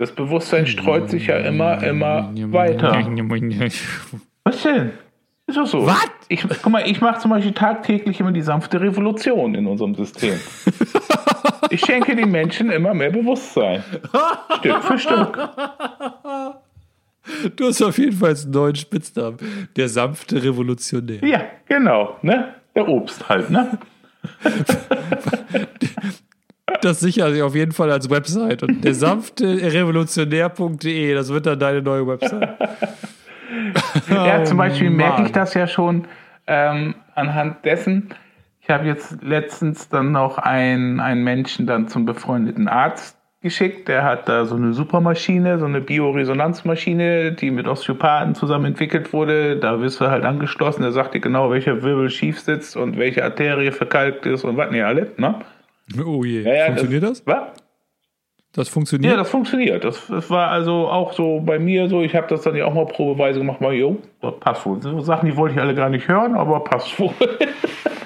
[0.00, 3.06] Das Bewusstsein streut sich ja immer, immer weiter.
[4.44, 4.92] Was denn?
[5.46, 5.86] Ist doch so.
[5.86, 6.08] Was?
[6.28, 10.40] Ich, guck mal, ich mache zum Beispiel tagtäglich immer die sanfte Revolution in unserem System.
[11.72, 13.84] Ich schenke den Menschen immer mehr Bewusstsein.
[14.58, 15.38] Stück für Stück.
[17.54, 19.36] Du hast auf jeden Fall einen neuen Spitznamen.
[19.76, 21.24] Der sanfte Revolutionär.
[21.24, 22.16] Ja, genau.
[22.22, 22.56] Ne?
[22.74, 23.78] Der Obst halt, ne?
[26.82, 28.62] Das sicher sich auf jeden Fall als Website.
[28.62, 32.50] Und der sanfte Revolutionär.de, das wird dann deine neue Website.
[34.08, 36.06] Ja, zum Beispiel merke ich das ja schon
[36.46, 38.10] ähm, anhand dessen.
[38.60, 43.88] Ich habe jetzt letztens dann noch einen, einen Menschen dann zum befreundeten Arzt geschickt.
[43.88, 49.56] Der hat da so eine Supermaschine, so eine Bioresonanzmaschine, die mit Osteopathen zusammen entwickelt wurde.
[49.56, 50.82] Da wirst du halt angeschlossen.
[50.82, 54.70] Der sagt dir genau, welcher Wirbel schief sitzt und welche Arterie verkalkt ist und was
[54.70, 55.16] nicht alles.
[55.16, 55.36] Ne?
[55.98, 56.42] Oh je.
[56.42, 57.26] Ja, ja, funktioniert das?
[57.26, 57.48] Was?
[58.52, 59.12] Das funktioniert?
[59.12, 59.84] Ja, das funktioniert.
[59.84, 62.02] Das, das war also auch so bei mir so.
[62.02, 63.60] Ich habe das dann ja auch mal probeweise gemacht.
[63.60, 64.82] Mal, jo, das passt wohl.
[64.82, 67.14] So Sachen, die wollte ich alle gar nicht hören, aber passt wohl.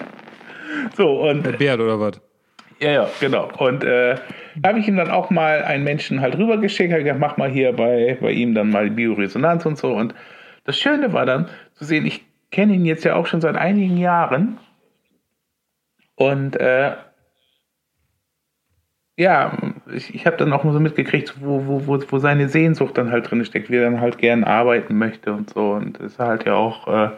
[0.96, 2.20] so, und Der Bert oder was?
[2.80, 3.48] ja, ja, genau.
[3.56, 4.16] Und äh,
[4.56, 7.50] da habe ich ihm dann auch mal einen Menschen halt rübergeschickt, habe gesagt, mach mal
[7.50, 9.94] hier bei, bei ihm dann mal Bioresonanz und so.
[9.94, 10.14] Und
[10.64, 13.96] das Schöne war dann zu sehen, ich kenne ihn jetzt ja auch schon seit einigen
[13.96, 14.58] Jahren.
[16.16, 16.92] Und äh,
[19.16, 19.56] ja,
[19.92, 23.12] ich, ich habe dann auch mal so mitgekriegt, wo, wo, wo, wo seine Sehnsucht dann
[23.12, 25.72] halt drin steckt, wie er dann halt gern arbeiten möchte und so.
[25.72, 27.10] Und ist halt ja auch äh,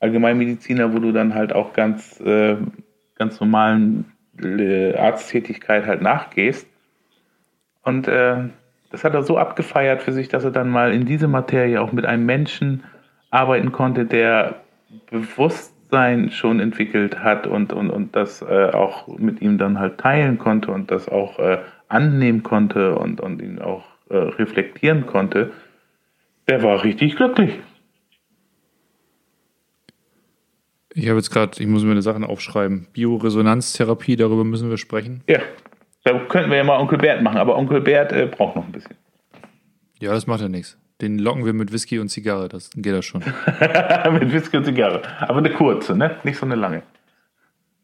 [0.00, 2.56] Allgemeinmediziner, wo du dann halt auch ganz, äh,
[3.16, 4.06] ganz normalen
[4.42, 6.66] äh, Arzttätigkeit halt nachgehst.
[7.82, 8.48] Und äh,
[8.90, 11.92] das hat er so abgefeiert für sich, dass er dann mal in diese Materie auch
[11.92, 12.84] mit einem Menschen
[13.30, 14.56] arbeiten konnte, der
[15.86, 20.38] Bewusstsein schon entwickelt hat und, und, und das äh, auch mit ihm dann halt teilen
[20.38, 21.58] konnte und das auch äh,
[21.88, 25.52] annehmen konnte und, und ihn auch äh, reflektieren konnte,
[26.48, 27.58] der war richtig glücklich.
[30.94, 32.88] Ich habe jetzt gerade, ich muss mir eine Sachen aufschreiben.
[32.92, 35.22] Bioresonanztherapie, darüber müssen wir sprechen.
[35.28, 35.40] Ja,
[36.04, 38.72] da könnten wir ja mal Onkel Bert machen, aber Onkel Bert äh, braucht noch ein
[38.72, 38.96] bisschen.
[40.00, 40.78] Ja, das macht ja nichts.
[41.02, 43.20] Den locken wir mit Whisky und Zigarre, das geht das schon.
[44.12, 45.02] Mit Whisky und Zigarre.
[45.20, 46.16] Aber eine kurze, ne?
[46.24, 46.82] Nicht so eine lange.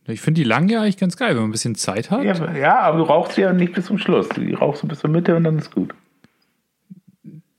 [0.06, 2.24] Ich finde die lange ja eigentlich ganz geil, wenn man ein bisschen Zeit hat.
[2.24, 4.28] Ja, aber- ja, aber du rauchst ja nicht bis zum Schluss.
[4.30, 5.92] Du rauchst bis zur Mitte und dann ist gut.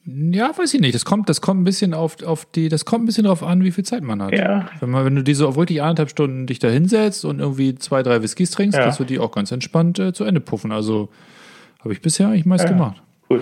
[0.05, 0.93] Ja, weiß ich nicht.
[0.95, 3.63] Das kommt, das kommt ein bisschen auf, auf die, das kommt ein bisschen drauf an,
[3.63, 4.33] wie viel Zeit man hat.
[4.33, 4.67] Ja.
[4.81, 8.03] Wenn, man, wenn du diese auf wirklich anderthalb Stunden dich da hinsetzt und irgendwie zwei,
[8.03, 8.83] drei Whiskys trinkst, Ja.
[8.85, 10.73] kannst du die auch ganz entspannt äh, zu Ende puffen.
[10.73, 11.09] Also
[11.79, 13.01] habe ich bisher eigentlich meist gemacht.
[13.29, 13.41] Cool.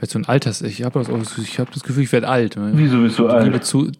[0.00, 2.56] Vielleicht so ein Alters, ich habe das, auch- ich hab das Gefühl, ich werde alt.
[2.56, 2.70] ne?
[2.74, 3.64] Wieso bist du Die Liebe, alt?
[3.64, 3.90] zu,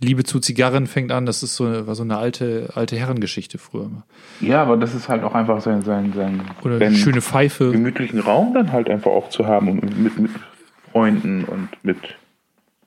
[0.00, 3.58] die Liebe zu Zigarren fängt an, das ist so, war so eine alte, alte Herrengeschichte
[3.58, 3.90] früher.
[4.40, 7.72] Ja, aber das ist halt auch einfach sein, sein, sein Oder eine schöne Pfeife.
[7.72, 10.30] gemütlichen Raum dann halt einfach auch zu haben und mit, mit
[10.92, 11.98] Freunden und mit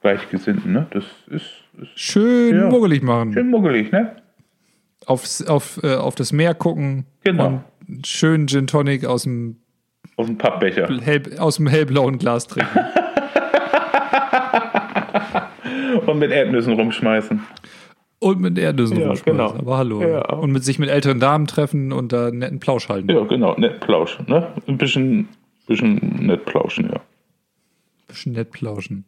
[0.01, 0.88] Gleichgesinnten, ne?
[0.91, 1.45] Das ist,
[1.82, 2.70] ist Schön Ja.
[2.70, 3.34] muggelig machen.
[3.34, 4.16] schön muggelig, ne?
[5.05, 7.05] Aufs, auf, äh, auf das Meer gucken.
[7.26, 7.61] Genau.
[7.88, 9.57] Und schön Gin Tonic aus dem,
[10.16, 10.88] Aus dem Pappbecher.
[11.01, 12.78] hell, aus dem hellblauen Glas trinken.
[16.05, 17.41] Und mit Erdnüssen rumschmeißen.
[18.20, 19.38] Und mit Erdnüssen Ja, rumschmeißen.
[19.38, 19.51] genau.
[19.53, 20.01] Aber hallo.
[20.01, 20.26] Ja.
[20.34, 23.09] Und mit sich mit älteren Damen treffen und da einen netten Plausch halten.
[23.09, 24.47] Ja, genau, nett plauschen, ne?
[24.68, 25.28] Ein bisschen,
[25.68, 25.95] bisschen
[26.26, 27.01] nett plauschen, ja.
[28.07, 29.05] Bisschen nett plauschen.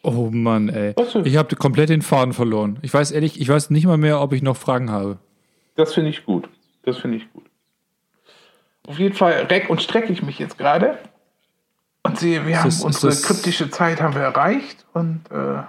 [0.03, 0.93] oh Mann, ey.
[1.23, 2.79] Ich habe komplett den Faden verloren.
[2.81, 5.17] Ich weiß ehrlich, ich weiß nicht mal mehr, ob ich noch Fragen habe.
[5.75, 6.49] Das finde ich gut.
[6.83, 7.43] Das finde ich gut.
[8.87, 10.97] Auf jeden Fall reck und strecke ich mich jetzt gerade
[12.03, 15.63] und sehe, wir haben das- unsere kryptische Zeit haben wir erreicht und äh,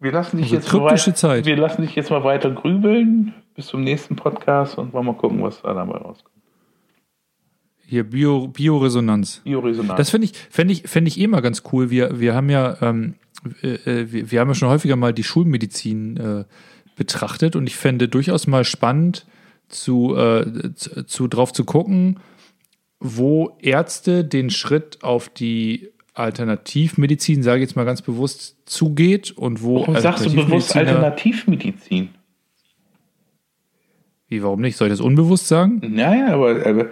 [0.00, 1.46] wir lassen dich jetzt mal kryptische weit- Zeit.
[1.46, 5.42] Wir lassen dich jetzt mal weiter grübeln bis zum nächsten Podcast und wollen mal gucken,
[5.42, 6.30] was da dabei rauskommt.
[7.86, 9.42] Hier, Bio, Bioresonanz.
[9.44, 9.98] Bioresonanz.
[9.98, 11.90] Das finde ich, fände ich, fänd ich eh mal ganz cool.
[11.90, 13.14] Wir, wir haben ja, ähm,
[13.62, 16.44] äh, äh, wir, wir haben ja schon häufiger mal die Schulmedizin äh,
[16.96, 19.26] betrachtet und ich fände durchaus mal spannend,
[19.74, 22.20] zu, äh, zu, zu drauf zu gucken,
[23.00, 29.62] wo Ärzte den Schritt auf die Alternativmedizin, sage ich jetzt mal ganz bewusst, zugeht und
[29.62, 32.10] wo Warum sagst du bewusst Alternativmedizin?
[34.28, 34.76] Wie, warum nicht?
[34.76, 35.80] Soll ich das unbewusst sagen?
[35.82, 36.90] Naja, aber, aber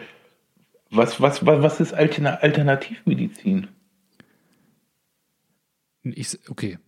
[0.91, 3.69] was, was, was, was ist Alterna Alternativmedizin?
[6.03, 6.79] Ich, okay.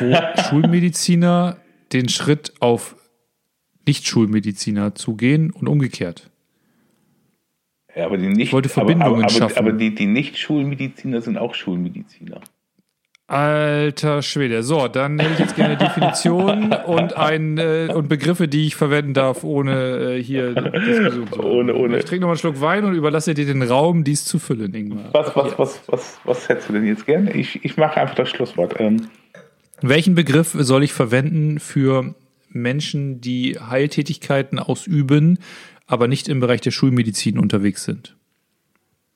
[0.00, 1.58] Wo Schulmediziner
[1.92, 2.96] den Schritt auf
[3.86, 6.30] Nicht-Schulmediziner zugehen und umgekehrt.
[7.94, 9.58] Ja, aber die nicht, wollte aber, Verbindungen aber, aber, schaffen.
[9.58, 12.40] aber die, die Nicht-Schulmediziner sind auch Schulmediziner.
[13.28, 14.62] Alter Schwede.
[14.62, 19.14] So, dann hätte ich jetzt gerne Definitionen und, ein, äh, und Begriffe, die ich verwenden
[19.14, 21.42] darf, ohne äh, hier Diskussion zu.
[21.42, 21.98] Ohne- ohne.
[21.98, 24.74] Ich trinke noch mal einen Schluck Wein und überlasse dir den Raum, dies zu füllen,
[24.74, 25.10] Ingmar.
[25.12, 27.32] Was, was, was, was, was hättest du denn jetzt gerne?
[27.32, 28.74] Ich, ich mache einfach das Schlusswort.
[28.78, 29.08] Ähm,
[29.80, 32.14] Welchen Begriff soll ich verwenden für
[32.52, 35.38] Menschen, die Heiltätigkeiten ausüben,
[35.86, 38.16] aber nicht im Bereich der Schulmedizin unterwegs sind?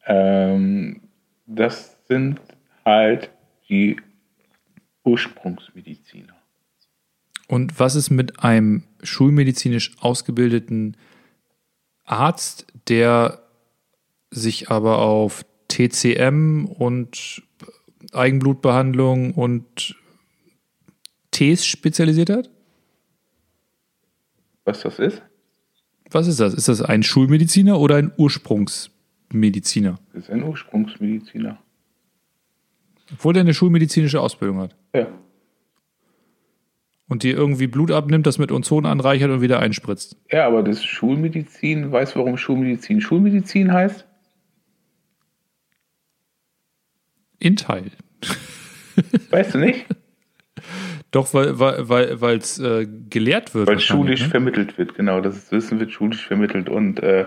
[0.06, 1.00] ähm,
[1.46, 2.40] das sind
[2.84, 3.30] halt
[3.68, 3.96] die
[5.04, 6.34] Ursprungsmediziner.
[7.48, 10.96] Und was ist mit einem schulmedizinisch ausgebildeten
[12.04, 13.42] Arzt, der
[14.30, 17.42] sich aber auf TCM und
[18.12, 19.96] Eigenblutbehandlung und
[21.30, 22.50] Tees spezialisiert hat?
[24.66, 25.22] Was das ist?
[26.10, 26.52] Was ist das?
[26.52, 29.98] Ist das ein Schulmediziner oder ein Ursprungsmediziner?
[30.12, 31.58] Das ist ein Ursprungsmediziner.
[33.12, 34.76] Obwohl der eine schulmedizinische Ausbildung hat.
[34.94, 35.06] Ja.
[37.08, 40.16] Und dir irgendwie Blut abnimmt, das mit Ozon anreichert und wieder einspritzt.
[40.30, 44.04] Ja, aber das Schulmedizin, weißt du, warum Schulmedizin Schulmedizin heißt?
[47.38, 47.92] In Teil.
[49.30, 49.86] Weißt du nicht?
[51.16, 53.68] Doch, weil weil weil weil, es äh, gelehrt wird.
[53.68, 54.28] Weil schulisch ne?
[54.28, 55.22] vermittelt wird, genau.
[55.22, 56.68] Das Wissen wird schulisch vermittelt.
[56.68, 57.24] Und äh,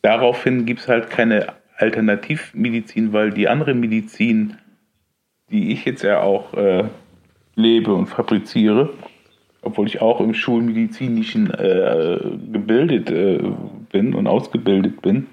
[0.00, 4.54] daraufhin gibt es halt keine Alternativmedizin, weil die andere Medizin,
[5.50, 6.84] die ich jetzt ja auch äh,
[7.54, 8.94] lebe und fabriziere,
[9.60, 12.18] obwohl ich auch im schulmedizinischen äh,
[12.50, 13.42] gebildet äh,
[13.92, 15.26] bin und ausgebildet bin,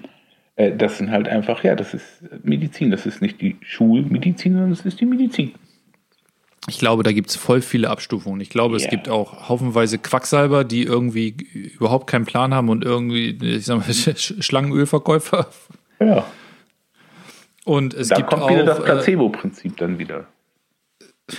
[0.56, 2.90] äh, das sind halt einfach, ja, das ist Medizin.
[2.90, 5.52] Das ist nicht die Schulmedizin, sondern das ist die Medizin.
[6.66, 8.40] Ich glaube, da gibt es voll viele Abstufungen.
[8.40, 8.90] Ich glaube, es Ja.
[8.90, 11.28] gibt auch haufenweise Quacksalber, die irgendwie
[11.78, 15.46] überhaupt keinen Plan haben und irgendwie, ich sag mal, Sch- Schlangenölverkäufer.
[16.00, 16.24] Ja.
[17.64, 18.50] Und es Da gibt kommt auch.
[18.50, 20.26] wieder das äh, Placebo-Prinzip dann wieder.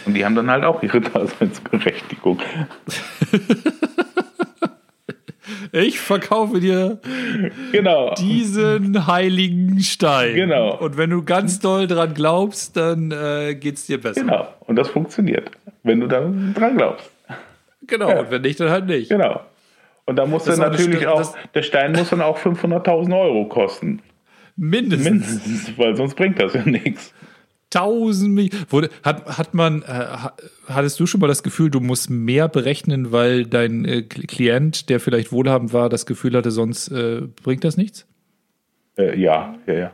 [0.05, 2.39] Und die haben dann halt auch ihre Daseinsberechtigung.
[5.77, 6.99] Ich verkaufe dir
[7.73, 8.13] Genau.
[8.15, 10.35] diesen heiligen Stein.
[10.35, 10.77] Genau.
[10.77, 14.21] Und wenn du ganz doll dran glaubst, dann äh, geht's dir besser.
[14.21, 14.47] Genau.
[14.61, 15.51] Und das funktioniert,
[15.83, 17.11] wenn du dann dran glaubst.
[17.87, 18.19] Genau.
[18.19, 19.09] Und wenn nicht, dann halt nicht.
[19.09, 19.41] Genau.
[20.05, 23.45] Und da muss Das dann natürlich Stimme- auch, der Stein muss dann auch 500.000 Euro
[23.45, 24.01] kosten.
[24.55, 25.09] Mindestens.
[25.09, 27.13] Mindestens, weil sonst bringt das ja nichts.
[27.75, 28.65] 1000 Millionen.
[28.69, 30.33] Wurde, hat, hat man, äh, ha-
[30.67, 34.89] hattest du schon mal das Gefühl, du musst mehr berechnen, weil dein äh, Kl- Klient,
[34.89, 38.05] der vielleicht wohlhabend war, das Gefühl hatte, sonst äh, bringt das nichts?
[38.97, 39.93] Äh, ja, ja, ja.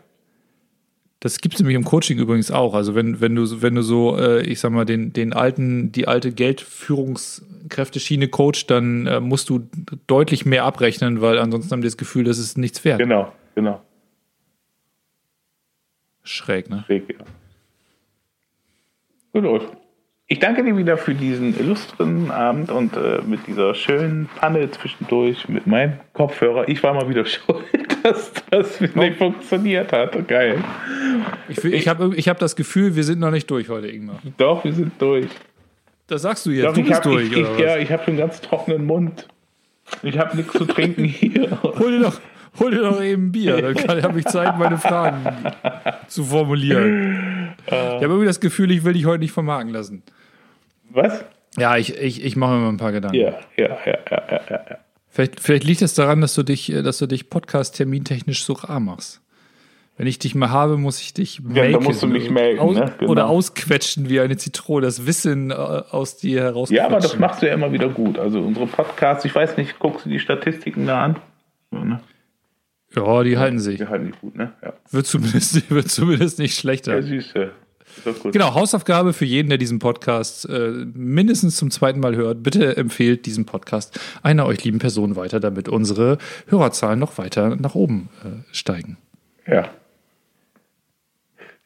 [1.24, 2.74] Das gibt es nämlich im Coaching übrigens auch.
[2.74, 5.92] Also wenn, wenn du, so- wenn du so, äh, ich sag mal, den, den alten,
[5.92, 9.68] die alte Geldführungskräfteschiene coachst, dann äh, musst du
[10.08, 12.98] deutlich mehr abrechnen, weil ansonsten haben die das Gefühl, das ist nichts wert.
[13.00, 13.82] Genau, genau.
[16.24, 16.84] Schräg, ne?
[16.88, 17.26] Weg, ja.
[19.34, 19.64] Gut, Ulf.
[20.28, 25.50] Ich danke dir wieder für diesen illustren Abend und äh, mit dieser schönen Panne zwischendurch
[25.50, 26.70] mit meinem Kopfhörer.
[26.70, 27.66] Ich war mal wieder schuld,
[28.04, 30.28] dass das nicht funktioniert hat.
[30.28, 30.64] Geil.
[31.50, 34.22] Ich, ich habe ich hab das Gefühl, wir sind noch nicht durch heute, Ingmar.
[34.38, 35.28] Doch, wir sind durch.
[36.08, 36.66] Das sagst du jetzt.
[36.66, 38.86] Doch, du ich bist habe durch, ich, oder ich, ja, ich hab schon ganz trockenen
[38.86, 39.28] Mund.
[40.04, 41.58] Ich habe nichts zu trinken hier.
[41.64, 42.22] Hol dir doch,
[42.60, 45.26] hol dir doch eben Bier, dann habe ich Zeit, meine Fragen
[46.08, 47.41] zu formulieren.
[47.66, 50.04] Ich habe irgendwie das Gefühl, ich will dich heute nicht vermarkten lassen.
[50.90, 51.24] Was?
[51.58, 53.18] Ja, ich, ich, ich mache mir mal ein paar Gedanken.
[53.18, 54.66] Ja, ja, ja, ja, ja, ja.
[54.70, 54.78] ja.
[55.10, 58.80] Vielleicht, vielleicht liegt es daran, dass du dich, äh, dass du dich Podcast-termintechnisch so rar
[58.80, 59.22] machst.
[59.98, 61.74] Wenn ich dich mal habe, muss ich dich Ja, melken.
[61.74, 62.94] da musst du mich melken, Aus, ne?
[62.98, 63.12] Genau.
[63.12, 66.70] Oder ausquetschen wie eine Zitrone, das Wissen äh, aus dir heraus.
[66.72, 68.18] Ja, aber das machst du ja immer wieder gut.
[68.18, 71.20] Also unsere Podcasts, ich weiß nicht, guckst du die Statistiken da an?
[71.74, 72.02] Ja, ne?
[72.96, 73.78] Ja, die halten sich.
[73.78, 74.54] Die halten nicht gut, ne?
[74.62, 74.74] Ja.
[74.92, 76.96] Wird zumindest, wird zumindest nicht schlechter.
[76.96, 77.52] Ja, süße.
[78.32, 82.42] Genau, Hausaufgabe für jeden, der diesen Podcast äh, mindestens zum zweiten Mal hört.
[82.42, 86.18] Bitte empfehlt diesen Podcast einer euch lieben Person weiter, damit unsere
[86.48, 88.98] Hörerzahlen noch weiter nach oben äh, steigen.
[89.46, 89.70] Ja.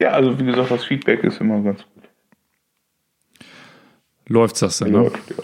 [0.01, 2.03] Ja, also wie gesagt, das Feedback ist immer ganz gut.
[4.28, 4.91] Läuft das denn?
[4.91, 4.97] Ne?
[4.97, 5.43] Läuft, ja.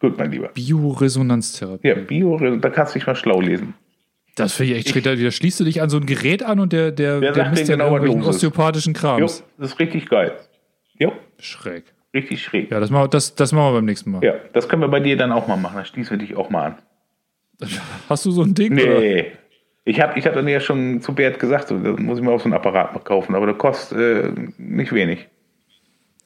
[0.00, 0.48] Gut, mein Lieber.
[0.48, 1.88] Bioresonanztherapie.
[1.88, 3.74] Ja, Bio, da kannst du dich mal schlau lesen.
[4.36, 5.04] Das finde ich echt schräg.
[5.04, 7.50] Da da schließt du dich an so ein Gerät an und der, der, Der der,
[7.50, 9.44] misst ja genau, irgendwelchen osteopathischen Jo, Krams.
[9.58, 10.32] das ist richtig geil.
[10.98, 11.84] Jo, Schräg.
[12.14, 12.70] richtig schräg.
[12.70, 14.22] Ja, das machen, wir- das, das machen wir beim nächsten Mal.
[14.24, 15.76] Ja, das können wir bei dir dann auch mal machen.
[15.76, 16.78] Dann schließen wir dich auch mal an.
[18.08, 18.72] Hast du so ein Ding?
[18.74, 19.00] Oder?
[19.00, 19.32] Nee.
[19.84, 22.30] Ich habe ich hab dann ja schon zu Bert gesagt, so, da muss ich mir
[22.30, 25.26] auch so einen Apparat mal kaufen, aber der kostet äh, nicht wenig.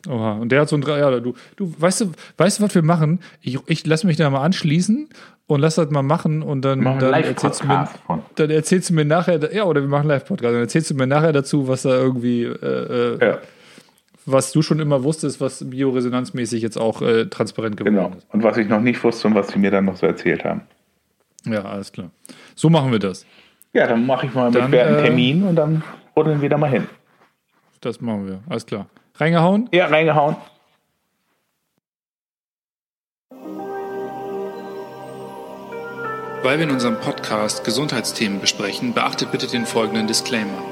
[0.09, 0.33] Oha.
[0.35, 0.99] Und der hat so ein drei.
[0.99, 3.21] Ja, du, du weißt du, weißt du, was wir machen?
[3.41, 5.09] Ich, ich lasse mich da mal anschließen
[5.47, 7.89] und lass das mal machen und dann, Machen dann, erzählst du mir,
[8.35, 11.33] dann erzählst du mir nachher, ja, oder wir machen Live-Podcast, dann erzählst du mir nachher
[11.33, 13.39] dazu, was da irgendwie, äh, äh, Ja,
[14.27, 18.17] was du schon immer wusstest, was bioresonanzmäßig jetzt auch äh, transparent geworden genau.
[18.17, 18.27] ist.
[18.33, 20.63] Und was ich noch nicht wusste und was sie mir dann noch so erzählt haben.
[21.45, 22.11] Ja, alles klar.
[22.55, 23.27] So machen wir das.
[23.73, 25.83] Ja, dann mache ich mal Dann, mit Bert einen äh, Termin und dann
[26.17, 26.87] ruddeln wir da mal hin.
[27.81, 28.41] Das machen wir.
[28.49, 28.87] Alles klar.
[29.17, 29.69] Reingehauen?
[29.73, 30.37] Ja, reingehauen.
[36.43, 40.62] Weil wir in unserem Podcast Gesundheitsthemen besprechen, beachtet bitte den folgenden Disclaimer.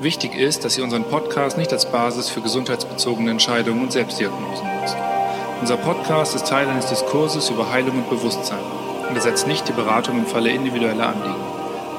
[0.00, 4.96] Wichtig ist, dass ihr unseren Podcast nicht als Basis für gesundheitsbezogene Entscheidungen und Selbstdiagnosen nutzt.
[5.60, 8.64] Unser Podcast ist Teil eines Diskurses über Heilung und Bewusstsein
[9.08, 11.49] und ersetzt nicht die Beratung im Falle individueller Anliegen.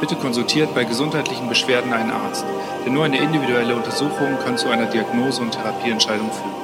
[0.01, 2.43] Bitte konsultiert bei gesundheitlichen Beschwerden einen Arzt,
[2.83, 6.60] denn nur eine individuelle Untersuchung kann zu einer Diagnose und Therapieentscheidung führen.